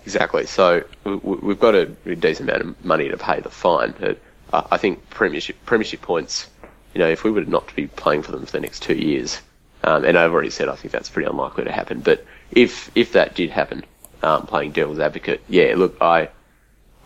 exactly. 0.06 0.46
So 0.46 0.84
we, 1.04 1.16
we- 1.16 1.36
we've 1.48 1.60
got 1.60 1.74
a 1.74 1.86
decent 2.14 2.48
amount 2.48 2.62
of 2.62 2.84
money 2.84 3.08
to 3.08 3.16
pay 3.18 3.40
the 3.40 3.50
fine. 3.50 3.94
But 3.98 4.18
I 4.52 4.64
I 4.72 4.76
think 4.78 5.10
premiership 5.10 5.56
premiership 5.66 6.00
points. 6.02 6.48
You 6.94 7.00
know, 7.00 7.08
if 7.10 7.24
we 7.24 7.30
were 7.32 7.44
not 7.44 7.66
to 7.68 7.74
be 7.74 7.88
playing 7.88 8.22
for 8.22 8.30
them 8.32 8.46
for 8.46 8.52
the 8.52 8.60
next 8.60 8.80
two 8.84 8.94
years, 8.94 9.40
um, 9.84 10.04
and 10.04 10.16
I've 10.16 10.32
already 10.32 10.50
said 10.50 10.68
I 10.68 10.76
think 10.76 10.92
that's 10.92 11.10
pretty 11.10 11.28
unlikely 11.28 11.64
to 11.64 11.72
happen. 11.72 12.00
But 12.00 12.24
if 12.50 12.90
if 12.94 13.12
that 13.12 13.34
did 13.34 13.50
happen, 13.50 13.84
um, 14.22 14.46
playing 14.46 14.72
devil's 14.72 14.98
advocate, 14.98 15.42
yeah, 15.48 15.74
look, 15.76 15.96
I, 16.00 16.28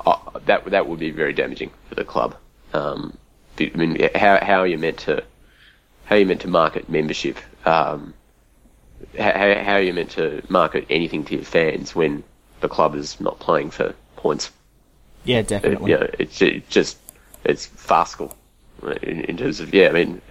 I 0.06 0.16
that 0.46 0.64
that 0.66 0.86
would 0.86 1.00
be 1.00 1.10
very 1.10 1.32
damaging 1.32 1.70
for 1.88 1.96
the 1.96 2.04
club. 2.04 2.36
Um, 2.72 3.18
I 3.58 3.70
mean, 3.74 4.08
how 4.14 4.38
how 4.40 4.60
are 4.60 4.66
you 4.66 4.78
meant 4.78 4.98
to 5.00 5.24
how 6.04 6.14
are 6.14 6.18
you 6.18 6.26
meant 6.26 6.42
to 6.42 6.48
market 6.48 6.88
membership? 6.88 7.36
Um, 7.66 8.14
how, 9.18 9.32
how 9.62 9.72
are 9.74 9.82
you 9.82 9.92
meant 9.92 10.10
to 10.12 10.42
market 10.48 10.86
anything 10.88 11.24
to 11.24 11.34
your 11.34 11.44
fans 11.44 11.94
when 11.94 12.22
the 12.60 12.68
club 12.68 12.94
is 12.94 13.20
not 13.20 13.40
playing 13.40 13.70
for 13.70 13.94
points? 14.16 14.50
Yeah, 15.24 15.42
definitely. 15.42 15.90
you 15.90 15.98
know, 15.98 16.08
it's 16.18 16.40
it 16.40 16.68
just 16.70 16.96
it's 17.44 17.66
farcical 17.66 18.36
in, 19.02 19.24
in 19.24 19.36
terms 19.36 19.58
of 19.58 19.74
yeah. 19.74 19.88
I 19.88 19.92
mean, 19.92 20.22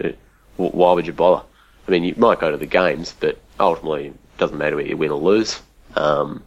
why 0.56 0.92
would 0.94 1.06
you 1.06 1.12
bother? 1.12 1.44
I 1.88 1.90
mean, 1.90 2.04
you 2.04 2.14
might 2.18 2.38
go 2.38 2.50
to 2.50 2.56
the 2.58 2.66
games, 2.66 3.14
but 3.18 3.38
ultimately, 3.58 4.08
it 4.08 4.14
doesn't 4.36 4.58
matter 4.58 4.76
whether 4.76 4.88
you 4.88 4.96
win 4.96 5.10
or 5.10 5.18
lose. 5.18 5.58
Um, 5.96 6.44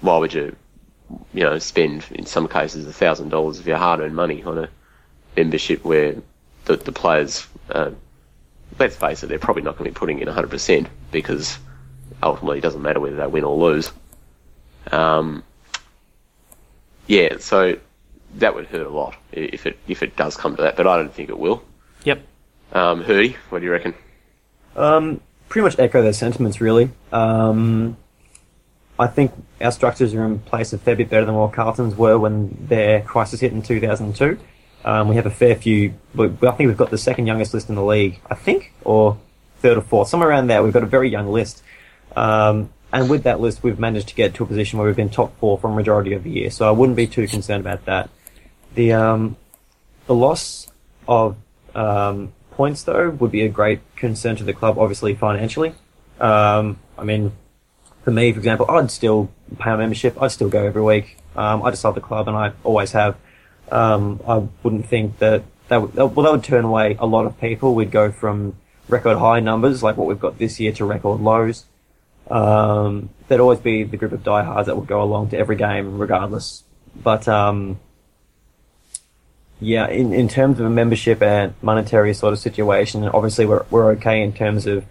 why 0.00 0.18
would 0.18 0.34
you, 0.34 0.56
you 1.32 1.44
know, 1.44 1.58
spend 1.60 2.04
in 2.10 2.26
some 2.26 2.48
cases 2.48 2.86
a 2.88 2.92
thousand 2.92 3.28
dollars 3.28 3.60
of 3.60 3.66
your 3.68 3.76
hard-earned 3.76 4.16
money 4.16 4.42
on 4.42 4.58
a 4.58 4.68
membership 5.36 5.84
where 5.84 6.16
the 6.64 6.76
the 6.76 6.90
players, 6.90 7.46
uh, 7.70 7.92
let's 8.80 8.96
face 8.96 9.22
it, 9.22 9.28
they're 9.28 9.38
probably 9.38 9.62
not 9.62 9.78
going 9.78 9.88
to 9.88 9.94
be 9.94 9.98
putting 9.98 10.18
in 10.18 10.26
100% 10.26 10.88
because 11.12 11.56
ultimately 12.20 12.58
it 12.58 12.62
doesn't 12.62 12.82
matter 12.82 12.98
whether 12.98 13.16
they 13.16 13.26
win 13.28 13.44
or 13.44 13.56
lose. 13.56 13.92
Um, 14.90 15.44
yeah, 17.06 17.38
so 17.38 17.78
that 18.36 18.56
would 18.56 18.66
hurt 18.66 18.86
a 18.86 18.90
lot 18.90 19.14
if 19.30 19.66
it 19.66 19.78
if 19.86 20.02
it 20.02 20.16
does 20.16 20.36
come 20.36 20.56
to 20.56 20.62
that, 20.62 20.76
but 20.76 20.88
I 20.88 20.96
don't 20.96 21.14
think 21.14 21.28
it 21.28 21.38
will. 21.38 21.62
Yep. 22.02 22.22
Um, 22.72 23.04
Hirdy, 23.04 23.36
what 23.50 23.60
do 23.60 23.64
you 23.64 23.72
reckon? 23.72 23.94
Um, 24.76 25.20
pretty 25.48 25.64
much 25.64 25.78
echo 25.78 26.02
their 26.02 26.12
sentiments, 26.12 26.60
really. 26.60 26.90
Um, 27.12 27.96
I 28.98 29.06
think 29.06 29.32
our 29.60 29.72
structures 29.72 30.14
are 30.14 30.24
in 30.24 30.38
place 30.38 30.72
a 30.72 30.78
fair 30.78 30.96
bit 30.96 31.10
better 31.10 31.24
than 31.24 31.34
what 31.34 31.52
Carlton's 31.52 31.96
were 31.96 32.18
when 32.18 32.56
their 32.68 33.02
crisis 33.02 33.40
hit 33.40 33.52
in 33.52 33.62
2002. 33.62 34.38
Um, 34.84 35.08
we 35.08 35.16
have 35.16 35.26
a 35.26 35.30
fair 35.30 35.56
few. 35.56 35.94
I 36.18 36.28
think 36.28 36.58
we've 36.68 36.76
got 36.76 36.90
the 36.90 36.98
second 36.98 37.26
youngest 37.26 37.54
list 37.54 37.68
in 37.68 37.74
the 37.74 37.84
league, 37.84 38.20
I 38.30 38.34
think, 38.34 38.72
or 38.84 39.18
third 39.60 39.78
or 39.78 39.80
fourth, 39.80 40.08
somewhere 40.08 40.28
around 40.28 40.46
there. 40.46 40.62
We've 40.62 40.72
got 40.72 40.82
a 40.82 40.86
very 40.86 41.08
young 41.08 41.28
list. 41.28 41.62
Um, 42.14 42.70
and 42.92 43.10
with 43.10 43.24
that 43.24 43.40
list, 43.40 43.62
we've 43.62 43.78
managed 43.78 44.08
to 44.08 44.14
get 44.14 44.34
to 44.34 44.44
a 44.44 44.46
position 44.46 44.78
where 44.78 44.86
we've 44.86 44.94
been 44.94 45.10
top 45.10 45.36
four 45.38 45.58
for 45.58 45.68
a 45.68 45.74
majority 45.74 46.12
of 46.12 46.22
the 46.22 46.30
year. 46.30 46.50
So 46.50 46.68
I 46.68 46.70
wouldn't 46.70 46.96
be 46.96 47.06
too 47.06 47.26
concerned 47.26 47.60
about 47.60 47.86
that. 47.86 48.10
The 48.74 48.92
um, 48.92 49.36
the 50.06 50.14
loss 50.14 50.68
of 51.08 51.36
um, 51.74 52.32
points, 52.56 52.82
though, 52.82 53.10
would 53.10 53.30
be 53.30 53.42
a 53.42 53.48
great 53.48 53.80
concern 53.96 54.36
to 54.36 54.44
the 54.44 54.52
club, 54.52 54.78
obviously 54.78 55.14
financially. 55.14 55.74
Um, 56.20 56.78
I 56.96 57.04
mean, 57.04 57.32
for 58.02 58.10
me, 58.10 58.32
for 58.32 58.38
example, 58.38 58.70
I'd 58.70 58.90
still 58.90 59.30
pay 59.58 59.70
a 59.70 59.76
membership. 59.76 60.20
I'd 60.20 60.30
still 60.30 60.48
go 60.48 60.64
every 60.64 60.82
week. 60.82 61.16
Um, 61.36 61.62
I 61.62 61.70
just 61.70 61.84
love 61.84 61.94
the 61.94 62.00
club, 62.00 62.28
and 62.28 62.36
I 62.36 62.52
always 62.62 62.92
have. 62.92 63.16
Um, 63.72 64.20
I 64.26 64.46
wouldn't 64.62 64.86
think 64.86 65.18
that 65.18 65.42
that 65.68 65.80
would, 65.80 65.94
well, 65.94 66.08
that 66.08 66.32
would 66.32 66.44
turn 66.44 66.64
away 66.64 66.96
a 66.98 67.06
lot 67.06 67.26
of 67.26 67.40
people. 67.40 67.74
We'd 67.74 67.90
go 67.90 68.12
from 68.12 68.56
record 68.88 69.16
high 69.18 69.40
numbers 69.40 69.82
like 69.82 69.96
what 69.96 70.06
we've 70.06 70.20
got 70.20 70.38
this 70.38 70.60
year 70.60 70.72
to 70.72 70.84
record 70.84 71.20
lows. 71.20 71.64
Um, 72.30 73.10
there'd 73.28 73.40
always 73.40 73.60
be 73.60 73.84
the 73.84 73.96
group 73.96 74.12
of 74.12 74.22
diehards 74.22 74.66
that 74.66 74.76
would 74.76 74.86
go 74.86 75.02
along 75.02 75.30
to 75.30 75.38
every 75.38 75.56
game 75.56 75.98
regardless. 75.98 76.62
But 76.94 77.26
um, 77.26 77.80
yeah, 79.60 79.88
in, 79.88 80.12
in 80.12 80.28
terms 80.28 80.60
of 80.60 80.66
a 80.66 80.70
membership 80.70 81.22
and 81.22 81.54
monetary 81.62 82.14
sort 82.14 82.32
of 82.32 82.38
situation, 82.38 83.04
obviously 83.08 83.46
we're 83.46 83.64
we're 83.70 83.90
okay 83.92 84.22
in 84.22 84.32
terms 84.32 84.66
of 84.66 84.84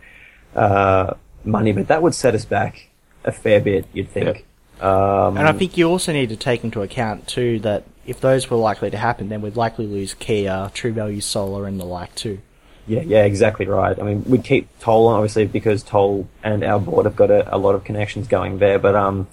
uh, 0.55 1.13
money, 1.43 1.71
but 1.71 1.87
that 1.87 2.01
would 2.01 2.15
set 2.15 2.35
us 2.35 2.45
back 2.45 2.89
a 3.23 3.31
fair 3.31 3.59
bit, 3.59 3.85
you'd 3.93 4.09
think. 4.09 4.45
Um, 4.79 5.37
And 5.37 5.47
I 5.47 5.53
think 5.53 5.77
you 5.77 5.89
also 5.89 6.11
need 6.11 6.29
to 6.29 6.35
take 6.35 6.63
into 6.63 6.81
account 6.81 7.27
too 7.27 7.59
that 7.59 7.83
if 8.05 8.19
those 8.19 8.49
were 8.49 8.57
likely 8.57 8.91
to 8.91 8.97
happen, 8.97 9.29
then 9.29 9.41
we'd 9.41 9.55
likely 9.55 9.87
lose 9.87 10.13
Kia, 10.13 10.71
True 10.73 10.91
Value 10.91 11.21
Solar, 11.21 11.67
and 11.67 11.79
the 11.79 11.85
like 11.85 12.13
too. 12.15 12.39
Yeah, 12.85 13.01
yeah, 13.01 13.23
exactly 13.23 13.65
right. 13.65 13.97
I 13.97 14.03
mean, 14.03 14.25
we'd 14.25 14.43
keep 14.43 14.67
Toll 14.79 15.07
on, 15.07 15.15
obviously, 15.15 15.45
because 15.45 15.83
Toll 15.83 16.27
and 16.43 16.65
our 16.65 16.79
board 16.79 17.05
have 17.05 17.15
got 17.15 17.31
a, 17.31 17.55
a 17.55 17.57
lot 17.57 17.75
of 17.75 17.85
connections 17.85 18.27
going 18.27 18.57
there. 18.57 18.77
But 18.77 18.95
um, 18.95 19.27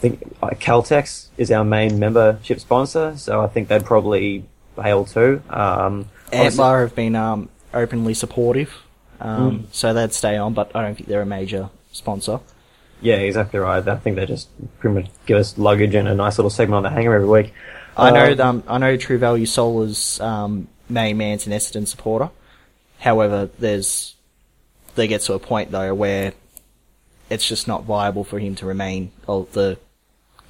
think 0.00 0.22
uh, 0.42 0.48
Caltex 0.50 1.26
is 1.36 1.50
our 1.50 1.64
main 1.64 1.98
membership 1.98 2.60
sponsor, 2.60 3.16
so 3.16 3.40
I 3.40 3.46
think 3.48 3.68
they'd 3.68 3.84
probably 3.84 4.44
bail 4.76 5.04
too. 5.04 5.42
Um, 5.50 6.06
Antler 6.32 6.80
have 6.80 6.94
been 6.94 7.16
um, 7.16 7.48
openly 7.74 8.14
supportive, 8.14 8.72
um, 9.20 9.68
so 9.72 9.92
they'd 9.92 10.12
stay 10.12 10.36
on, 10.36 10.54
but 10.54 10.74
I 10.74 10.82
don't 10.82 10.94
think 10.94 11.08
they're 11.08 11.22
a 11.22 11.26
major 11.26 11.70
sponsor. 11.92 12.40
yeah, 13.02 13.16
exactly 13.16 13.58
right. 13.60 13.86
I 13.86 13.96
think 13.96 14.16
they 14.16 14.26
just 14.26 14.48
pretty 14.78 14.94
much 15.00 15.10
give 15.26 15.38
us 15.38 15.56
luggage 15.58 15.94
and 15.94 16.08
a 16.08 16.14
nice 16.14 16.38
little 16.38 16.50
segment 16.50 16.76
on 16.76 16.82
the 16.82 16.90
hanger 16.90 17.14
every 17.14 17.28
week. 17.28 17.52
I 17.96 18.10
know 18.10 18.32
Um, 18.32 18.40
um, 18.40 18.64
I 18.68 18.78
know 18.78 18.96
True 18.96 19.18
Value 19.18 19.46
Solar's 19.46 20.20
um, 20.20 20.68
main 20.88 21.16
man's 21.18 21.46
an 21.46 21.52
Essendon 21.52 21.86
supporter. 21.86 22.30
However, 22.98 23.50
there's 23.58 24.14
there 24.94 25.06
gets 25.06 25.26
to 25.26 25.34
a 25.34 25.38
point 25.38 25.70
though 25.70 25.94
where 25.94 26.32
it's 27.28 27.46
just 27.46 27.68
not 27.68 27.84
viable 27.84 28.24
for 28.24 28.38
him 28.38 28.54
to 28.56 28.66
remain 28.66 29.12
the 29.26 29.78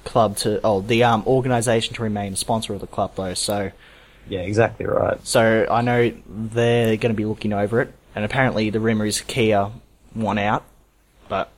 club 0.03 0.37
to 0.37 0.59
oh 0.63 0.81
the 0.81 1.03
um 1.03 1.23
organisation 1.27 1.95
to 1.95 2.03
remain 2.03 2.33
a 2.33 2.35
sponsor 2.35 2.73
of 2.73 2.81
the 2.81 2.87
club 2.87 3.11
though. 3.15 3.33
So 3.33 3.71
Yeah, 4.27 4.39
exactly 4.41 4.85
right. 4.85 5.17
so 5.25 5.67
I 5.69 5.81
know 5.81 6.11
they're 6.27 6.97
going 6.97 7.13
to 7.13 7.17
be 7.17 7.25
looking 7.25 7.53
over 7.53 7.81
it, 7.81 7.93
and 8.15 8.25
apparently 8.25 8.69
the 8.69 8.79
rumor 8.79 9.05
is 9.05 9.21
Kia 9.21 9.69
won 10.15 10.37
out, 10.37 10.63
but 11.29 11.51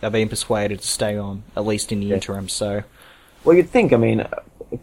they're 0.00 0.10
being 0.10 0.28
persuaded 0.28 0.80
to 0.80 0.86
stay 0.86 1.16
on 1.16 1.42
at 1.56 1.64
least 1.64 1.92
in 1.92 2.00
the 2.00 2.12
interim. 2.12 2.48
So. 2.48 2.82
Well, 3.44 3.56
you'd 3.56 3.70
think. 3.70 3.92
I 3.92 3.96
mean, 3.96 4.26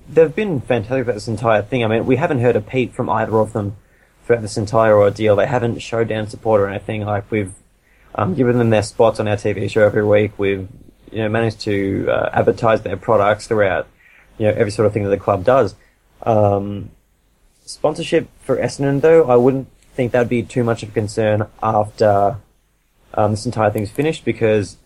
they've 0.08 0.34
been 0.34 0.62
fantastic 0.62 1.02
about 1.04 1.16
this 1.16 1.28
entire 1.28 1.62
thing. 1.62 1.84
I 1.84 1.88
mean, 1.88 2.06
we 2.06 2.16
haven't 2.16 2.40
heard 2.40 2.56
a 2.56 2.62
peep 2.62 2.94
from 2.94 3.10
either 3.10 3.38
of 3.38 3.52
them 3.52 3.76
throughout 4.26 4.42
this 4.42 4.56
entire 4.56 4.98
ordeal. 4.98 5.36
They 5.36 5.48
haven't 5.48 5.80
showed 5.80 6.08
down 6.08 6.28
support 6.28 6.62
or 6.62 6.70
anything. 6.70 7.02
Like 7.06 7.30
we've 7.30 7.54
um, 8.16 8.36
given 8.36 8.58
them 8.58 8.70
their 8.70 8.84
spots 8.84 9.20
on 9.20 9.28
our 9.28 9.36
TV 9.36 9.70
show 9.70 9.86
every 9.86 10.06
week. 10.06 10.32
We've 10.38 10.70
you 11.14 11.22
know 11.22 11.30
managed 11.30 11.62
to 11.62 12.08
uh, 12.10 12.30
advertise 12.34 12.82
their 12.82 12.98
products 12.98 13.48
throughout 13.48 13.88
you 14.38 14.48
know 14.48 14.54
every 14.54 14.72
sort 14.72 14.86
of 14.86 14.94
thing 14.94 15.04
that 15.04 15.10
the 15.10 15.18
club 15.18 15.44
does. 15.44 15.76
Um, 16.24 16.92
sponsorship 17.66 18.28
for 18.42 18.58
Essendon, 18.58 19.02
though, 19.02 19.30
I 19.30 19.36
wouldn't 19.36 19.68
think 19.94 20.12
that'd 20.12 20.30
be 20.30 20.44
too 20.44 20.64
much 20.64 20.84
of 20.84 20.90
a 20.90 20.92
concern 20.92 21.48
after 21.62 22.38
um, 23.14 23.32
this 23.32 23.46
entire 23.46 23.70
thing's 23.70 23.92
finished 23.92 24.26
because 24.26 24.78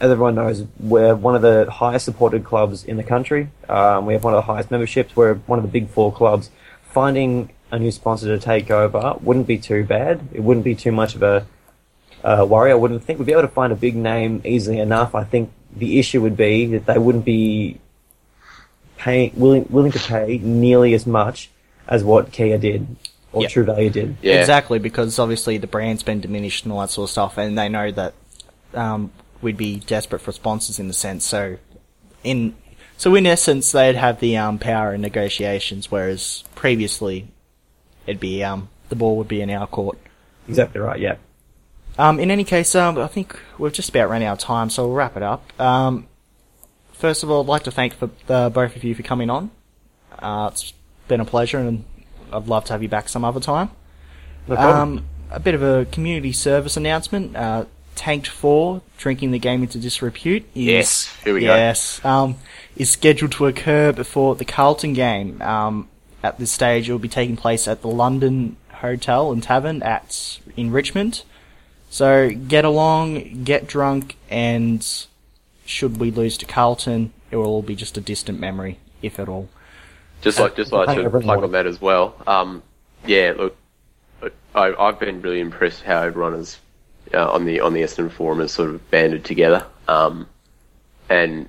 as 0.00 0.10
everyone 0.10 0.34
knows, 0.34 0.64
we're 0.80 1.14
one 1.14 1.34
of 1.34 1.42
the 1.42 1.70
highest 1.70 2.04
supported 2.04 2.44
clubs 2.44 2.84
in 2.84 2.96
the 2.96 3.02
country. 3.02 3.48
Um, 3.68 4.06
we 4.06 4.12
have 4.12 4.24
one 4.24 4.34
of 4.34 4.38
the 4.38 4.52
highest 4.52 4.70
memberships. 4.70 5.14
We're 5.14 5.34
one 5.34 5.58
of 5.58 5.64
the 5.64 5.70
big 5.70 5.88
four 5.88 6.12
clubs. 6.12 6.50
Finding 6.82 7.50
a 7.70 7.78
new 7.78 7.90
sponsor 7.90 8.26
to 8.26 8.38
take 8.38 8.70
over 8.70 9.16
wouldn't 9.20 9.46
be 9.46 9.58
too 9.58 9.84
bad. 9.84 10.28
It 10.32 10.40
wouldn't 10.40 10.64
be 10.64 10.74
too 10.74 10.92
much 10.92 11.14
of 11.14 11.22
a 11.22 11.46
uh, 12.22 12.44
worry. 12.48 12.70
I 12.70 12.74
wouldn't 12.74 13.04
think 13.04 13.18
we'd 13.18 13.26
be 13.26 13.32
able 13.32 13.42
to 13.42 13.48
find 13.48 13.72
a 13.72 13.76
big 13.76 13.94
name 13.94 14.42
easily 14.44 14.78
enough. 14.78 15.14
I 15.14 15.24
think 15.24 15.52
the 15.76 15.98
issue 15.98 16.20
would 16.20 16.36
be 16.36 16.66
that 16.66 16.86
they 16.86 16.98
wouldn't 16.98 17.24
be 17.24 17.80
paying 18.96 19.32
willing 19.36 19.66
willing 19.70 19.92
to 19.92 19.98
pay 19.98 20.38
nearly 20.38 20.94
as 20.94 21.06
much 21.06 21.50
as 21.86 22.02
what 22.02 22.32
Kia 22.32 22.58
did 22.58 22.86
or 23.32 23.42
Yep. 23.42 23.50
True 23.50 23.64
Value 23.64 23.90
did. 23.90 24.16
Yeah. 24.22 24.40
Exactly, 24.40 24.78
because 24.78 25.18
obviously 25.18 25.58
the 25.58 25.66
brand's 25.66 26.02
been 26.02 26.20
diminished 26.20 26.64
and 26.64 26.72
all 26.72 26.80
that 26.80 26.90
sort 26.90 27.08
of 27.08 27.10
stuff, 27.10 27.36
and 27.36 27.58
they 27.58 27.68
know 27.68 27.90
that 27.90 28.14
um, 28.72 29.10
we'd 29.42 29.56
be 29.56 29.80
desperate 29.80 30.20
for 30.20 30.32
sponsors 30.32 30.78
in 30.78 30.88
the 30.88 30.94
sense. 30.94 31.24
So, 31.24 31.58
in 32.22 32.54
so 32.96 33.14
in 33.14 33.26
essence, 33.26 33.72
they'd 33.72 33.96
have 33.96 34.20
the 34.20 34.36
um, 34.36 34.58
power 34.58 34.94
in 34.94 35.00
negotiations, 35.00 35.90
whereas 35.90 36.44
previously, 36.54 37.28
it'd 38.06 38.20
be 38.20 38.44
um, 38.44 38.68
the 38.88 38.96
ball 38.96 39.16
would 39.16 39.28
be 39.28 39.40
in 39.40 39.50
our 39.50 39.66
court. 39.66 39.98
Exactly 40.48 40.80
right. 40.80 41.00
Yeah. 41.00 41.16
Um, 41.98 42.18
in 42.18 42.30
any 42.30 42.44
case, 42.44 42.74
um, 42.74 42.98
I 42.98 43.06
think 43.06 43.38
we've 43.58 43.72
just 43.72 43.88
about 43.90 44.10
run 44.10 44.22
out 44.22 44.32
of 44.34 44.38
time, 44.40 44.68
so 44.70 44.86
we'll 44.86 44.96
wrap 44.96 45.16
it 45.16 45.22
up. 45.22 45.48
Um, 45.60 46.06
first 46.92 47.22
of 47.22 47.30
all, 47.30 47.42
I'd 47.42 47.48
like 47.48 47.62
to 47.64 47.70
thank 47.70 47.94
for, 47.94 48.10
uh, 48.28 48.48
both 48.50 48.74
of 48.76 48.82
you 48.84 48.94
for 48.94 49.02
coming 49.02 49.30
on. 49.30 49.50
Uh, 50.18 50.50
it's 50.52 50.72
been 51.08 51.20
a 51.20 51.24
pleasure, 51.24 51.58
and 51.58 51.84
I'd 52.32 52.46
love 52.48 52.64
to 52.66 52.72
have 52.72 52.82
you 52.82 52.88
back 52.88 53.08
some 53.08 53.24
other 53.24 53.40
time. 53.40 53.70
No 54.48 54.56
problem. 54.56 54.98
Um, 54.98 55.04
a 55.30 55.40
bit 55.40 55.54
of 55.54 55.62
a 55.62 55.84
community 55.86 56.32
service 56.32 56.76
announcement. 56.76 57.36
Uh, 57.36 57.64
Tanked 57.94 58.26
4, 58.26 58.82
Drinking 58.98 59.30
the 59.30 59.38
Game 59.38 59.62
into 59.62 59.78
Disrepute. 59.78 60.42
Is, 60.54 60.66
Yes, 60.66 61.16
here 61.22 61.32
we 61.34 61.40
go. 61.42 61.46
yes, 61.54 62.04
Um, 62.04 62.34
is 62.76 62.90
scheduled 62.90 63.30
to 63.32 63.46
occur 63.46 63.92
before 63.92 64.34
the 64.34 64.44
Carlton 64.44 64.94
game. 64.94 65.40
Um, 65.40 65.88
at 66.22 66.38
this 66.38 66.50
stage, 66.50 66.88
it 66.88 66.92
will 66.92 66.98
be 66.98 67.08
taking 67.08 67.36
place 67.36 67.68
at 67.68 67.82
the 67.82 67.88
London 67.88 68.56
Hotel 68.72 69.30
and 69.30 69.40
Tavern 69.42 69.80
at 69.84 70.40
in 70.56 70.72
Richmond. 70.72 71.22
So 71.94 72.32
get 72.32 72.64
along, 72.64 73.44
get 73.44 73.68
drunk, 73.68 74.16
and 74.28 74.84
should 75.64 75.98
we 75.98 76.10
lose 76.10 76.36
to 76.38 76.44
Carlton, 76.44 77.12
it 77.30 77.36
will 77.36 77.46
all 77.46 77.62
be 77.62 77.76
just 77.76 77.96
a 77.96 78.00
distant 78.00 78.40
memory, 78.40 78.80
if 79.00 79.20
at 79.20 79.28
all. 79.28 79.48
Just 80.20 80.40
like, 80.40 80.56
just 80.56 80.72
like 80.72 80.86
Play 80.86 81.04
to 81.04 81.08
plug 81.08 81.44
on 81.44 81.52
that 81.52 81.66
as 81.66 81.80
well. 81.80 82.16
Um, 82.26 82.64
yeah, 83.06 83.34
look, 83.36 83.56
I, 84.56 84.74
I've 84.76 84.98
been 84.98 85.22
really 85.22 85.38
impressed 85.38 85.82
how 85.82 86.02
everyone 86.02 86.32
has 86.32 86.58
uh, 87.14 87.30
on 87.30 87.44
the 87.44 87.60
on 87.60 87.74
the 87.74 87.82
Essendon 87.82 88.10
forum 88.10 88.40
has 88.40 88.50
sort 88.50 88.70
of 88.70 88.90
banded 88.90 89.24
together. 89.24 89.64
Um, 89.86 90.26
and 91.08 91.48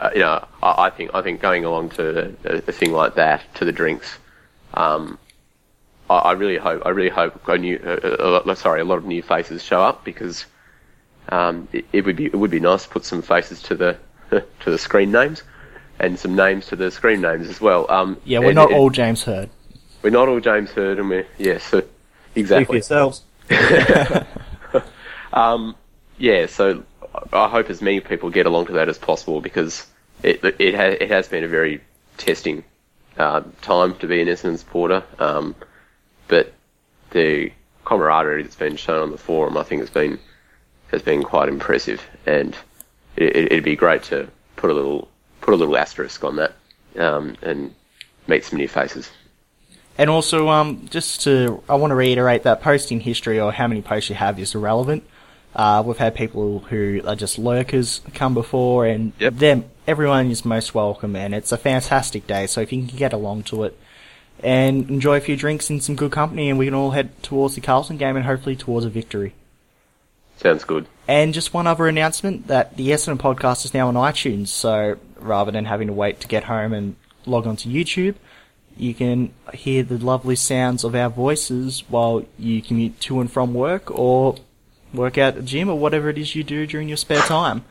uh, 0.00 0.10
you 0.12 0.20
know, 0.20 0.46
I, 0.62 0.88
I 0.88 0.90
think 0.90 1.12
I 1.14 1.22
think 1.22 1.40
going 1.40 1.64
along 1.64 1.88
to 1.90 2.34
a, 2.44 2.56
a 2.56 2.72
thing 2.72 2.92
like 2.92 3.14
that 3.14 3.54
to 3.54 3.64
the 3.64 3.72
drinks, 3.72 4.18
um, 4.74 5.18
I, 6.12 6.30
I 6.30 6.32
really 6.32 6.56
hope 6.58 6.82
I 6.84 6.90
really 6.90 7.08
hope 7.10 7.46
a 7.48 7.58
new, 7.58 7.76
uh, 7.84 8.16
a, 8.20 8.28
lot- 8.46 8.58
sorry, 8.58 8.80
a 8.80 8.84
lot 8.84 8.98
of 8.98 9.04
new 9.04 9.22
faces 9.22 9.62
show 9.62 9.82
up 9.82 10.04
because 10.04 10.44
um, 11.28 11.68
it, 11.72 11.84
it 11.92 12.04
would 12.04 12.16
be 12.16 12.26
it 12.26 12.34
would 12.36 12.50
be 12.50 12.60
nice 12.60 12.82
to 12.84 12.88
put 12.88 13.04
some 13.04 13.22
faces 13.22 13.62
to 13.64 13.74
the 13.74 13.96
to 14.30 14.70
the 14.70 14.78
screen 14.78 15.10
names 15.12 15.42
and 15.98 16.18
some 16.18 16.34
names 16.34 16.66
to 16.66 16.76
the 16.76 16.90
screen 16.90 17.20
names 17.20 17.48
as 17.48 17.60
well. 17.60 17.90
Um, 17.90 18.20
Yeah, 18.24 18.38
we're 18.40 18.46
and- 18.48 18.56
not 18.56 18.68
and 18.70 18.76
all 18.78 18.90
James 18.90 19.22
Hird. 19.24 19.48
we're 20.02 20.10
not 20.10 20.28
all 20.28 20.40
James 20.40 20.70
Hird, 20.70 20.98
and 20.98 21.08
we're 21.08 21.26
yes, 21.38 21.62
so, 21.64 21.80
Speak 21.80 21.88
for 22.34 22.38
exactly. 22.40 22.76
yourselves. 22.78 23.22
Um, 25.32 25.76
yeah, 26.18 26.44
so 26.46 26.82
I 27.32 27.48
hope 27.48 27.70
as 27.70 27.80
many 27.80 28.00
people 28.00 28.28
get 28.30 28.44
along 28.46 28.66
to 28.66 28.72
that 28.72 28.88
as 28.90 28.98
possible 28.98 29.40
because 29.40 29.86
it 30.22 30.44
it, 30.58 30.74
ha- 30.74 30.96
it 31.00 31.10
has 31.10 31.26
been 31.28 31.42
a 31.42 31.48
very 31.48 31.80
testing 32.18 32.64
uh, 33.16 33.40
time 33.62 33.94
to 33.96 34.06
be 34.06 34.20
an 34.20 34.28
Essendon 34.28 34.58
supporter. 34.58 35.02
Um, 35.18 35.54
but 36.32 36.50
the 37.10 37.52
camaraderie 37.84 38.42
that's 38.42 38.56
been 38.56 38.76
shown 38.76 39.02
on 39.02 39.10
the 39.10 39.18
forum, 39.18 39.58
I 39.58 39.64
think, 39.64 39.82
has 39.82 39.90
been 39.90 40.18
has 40.90 41.02
been 41.02 41.22
quite 41.22 41.50
impressive, 41.50 42.00
and 42.24 42.56
it, 43.16 43.36
it'd 43.36 43.64
be 43.64 43.76
great 43.76 44.02
to 44.04 44.30
put 44.56 44.70
a 44.70 44.72
little 44.72 45.10
put 45.42 45.52
a 45.52 45.58
little 45.58 45.76
asterisk 45.76 46.24
on 46.24 46.36
that 46.36 46.54
um, 46.98 47.36
and 47.42 47.74
meet 48.28 48.46
some 48.46 48.58
new 48.58 48.66
faces. 48.66 49.10
And 49.98 50.08
also, 50.08 50.48
um, 50.48 50.88
just 50.90 51.20
to, 51.24 51.62
I 51.68 51.74
want 51.74 51.90
to 51.90 51.96
reiterate 51.96 52.44
that 52.44 52.62
posting 52.62 53.00
history 53.00 53.38
or 53.38 53.52
how 53.52 53.66
many 53.66 53.82
posts 53.82 54.08
you 54.08 54.16
have 54.16 54.38
is 54.38 54.54
irrelevant. 54.54 55.04
Uh, 55.54 55.82
we've 55.84 55.98
had 55.98 56.14
people 56.14 56.60
who 56.60 57.02
are 57.06 57.14
just 57.14 57.38
lurkers 57.38 58.00
come 58.14 58.32
before, 58.32 58.86
and 58.86 59.12
Yep. 59.18 59.34
them, 59.34 59.64
everyone 59.86 60.30
is 60.30 60.46
most 60.46 60.74
welcome, 60.74 61.14
and 61.14 61.34
it's 61.34 61.52
a 61.52 61.58
fantastic 61.58 62.26
day. 62.26 62.46
So 62.46 62.62
if 62.62 62.72
you 62.72 62.86
can 62.86 62.96
get 62.96 63.12
along 63.12 63.42
to 63.44 63.64
it 63.64 63.78
and 64.42 64.88
enjoy 64.90 65.16
a 65.16 65.20
few 65.20 65.36
drinks 65.36 65.70
and 65.70 65.82
some 65.82 65.96
good 65.96 66.12
company, 66.12 66.50
and 66.50 66.58
we 66.58 66.66
can 66.66 66.74
all 66.74 66.90
head 66.90 67.22
towards 67.22 67.54
the 67.54 67.60
Carlton 67.60 67.96
game 67.96 68.16
and 68.16 68.24
hopefully 68.24 68.56
towards 68.56 68.84
a 68.86 68.90
victory. 68.90 69.34
Sounds 70.36 70.64
good. 70.64 70.88
And 71.06 71.32
just 71.32 71.54
one 71.54 71.66
other 71.66 71.86
announcement 71.86 72.48
that 72.48 72.76
the 72.76 72.88
Essendon 72.88 73.18
podcast 73.18 73.64
is 73.64 73.74
now 73.74 73.88
on 73.88 73.94
iTunes. 73.94 74.48
So 74.48 74.96
rather 75.20 75.52
than 75.52 75.66
having 75.66 75.86
to 75.86 75.92
wait 75.92 76.20
to 76.20 76.28
get 76.28 76.44
home 76.44 76.72
and 76.72 76.96
log 77.26 77.46
on 77.46 77.56
to 77.58 77.68
YouTube, 77.68 78.16
you 78.76 78.94
can 78.94 79.32
hear 79.54 79.82
the 79.82 79.98
lovely 79.98 80.34
sounds 80.34 80.82
of 80.82 80.94
our 80.94 81.08
voices 81.08 81.84
while 81.88 82.24
you 82.38 82.60
commute 82.60 82.98
to 83.00 83.20
and 83.20 83.30
from 83.30 83.54
work 83.54 83.90
or 83.90 84.36
work 84.92 85.18
out 85.18 85.28
at 85.28 85.36
the 85.36 85.42
gym 85.42 85.68
or 85.68 85.78
whatever 85.78 86.08
it 86.08 86.18
is 86.18 86.34
you 86.34 86.42
do 86.42 86.66
during 86.66 86.88
your 86.88 86.96
spare 86.96 87.22
time. 87.22 87.64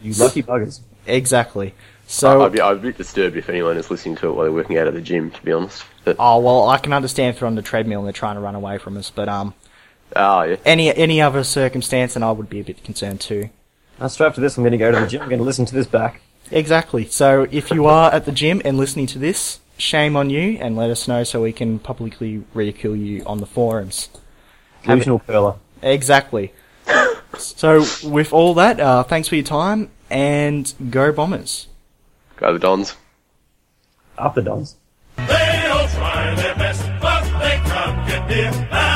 You 0.00 0.12
lucky 0.14 0.42
buggers. 0.42 0.80
Exactly. 1.06 1.74
So, 2.08 2.42
I'd 2.42 2.52
be, 2.52 2.60
I'd 2.60 2.74
be 2.74 2.88
a 2.88 2.92
bit 2.92 2.98
disturbed 2.98 3.36
if 3.36 3.48
anyone 3.48 3.76
is 3.76 3.90
listening 3.90 4.16
to 4.16 4.28
it 4.28 4.32
while 4.32 4.44
they're 4.44 4.52
working 4.52 4.78
out 4.78 4.86
at 4.86 4.94
the 4.94 5.00
gym, 5.00 5.30
to 5.30 5.42
be 5.42 5.52
honest. 5.52 5.84
But, 6.06 6.16
oh 6.20 6.38
well, 6.38 6.68
I 6.68 6.78
can 6.78 6.94
understand 6.94 7.34
if 7.34 7.40
they're 7.40 7.48
on 7.48 7.56
the 7.56 7.62
treadmill 7.62 7.98
and 7.98 8.06
they're 8.06 8.12
trying 8.14 8.36
to 8.36 8.40
run 8.40 8.54
away 8.54 8.78
from 8.78 8.96
us, 8.96 9.10
but 9.10 9.28
um, 9.28 9.52
ah, 10.14 10.44
yeah. 10.44 10.56
any 10.64 10.94
any 10.94 11.20
other 11.20 11.44
circumstance, 11.44 12.16
and 12.16 12.24
I 12.24 12.30
would 12.30 12.48
be 12.48 12.60
a 12.60 12.64
bit 12.64 12.82
concerned 12.82 13.20
too. 13.20 13.50
Now, 14.00 14.06
straight 14.08 14.28
after 14.28 14.40
this, 14.40 14.56
I'm 14.56 14.62
going 14.62 14.72
to 14.72 14.78
go 14.78 14.92
to 14.92 15.00
the 15.00 15.06
gym. 15.06 15.22
I'm 15.22 15.28
going 15.28 15.38
to 15.40 15.44
listen 15.44 15.66
to 15.66 15.74
this 15.74 15.86
back. 15.86 16.20
Exactly. 16.50 17.06
So 17.06 17.46
if 17.50 17.70
you 17.70 17.86
are 17.86 18.12
at 18.12 18.24
the 18.24 18.32
gym 18.32 18.62
and 18.64 18.76
listening 18.76 19.06
to 19.08 19.18
this, 19.18 19.60
shame 19.78 20.16
on 20.16 20.30
you, 20.30 20.58
and 20.60 20.76
let 20.76 20.90
us 20.90 21.08
know 21.08 21.24
so 21.24 21.42
we 21.42 21.52
can 21.52 21.78
publicly 21.78 22.44
ridicule 22.54 22.94
you 22.94 23.24
on 23.24 23.38
the 23.38 23.46
forums. 23.46 24.08
Have 24.82 24.98
it- 24.98 25.04
Delusional 25.04 25.18
curler. 25.20 25.54
Exactly. 25.82 26.52
so 27.38 27.84
with 28.04 28.32
all 28.32 28.54
that, 28.54 28.78
uh, 28.78 29.02
thanks 29.02 29.28
for 29.28 29.34
your 29.34 29.44
time, 29.44 29.90
and 30.10 30.72
go 30.90 31.10
Bombers. 31.10 31.66
Go 32.36 32.52
the 32.52 32.58
Dons. 32.58 32.94
Up 34.18 34.34
the 34.34 34.42
Dons. 34.42 34.76
dear. 38.28 38.95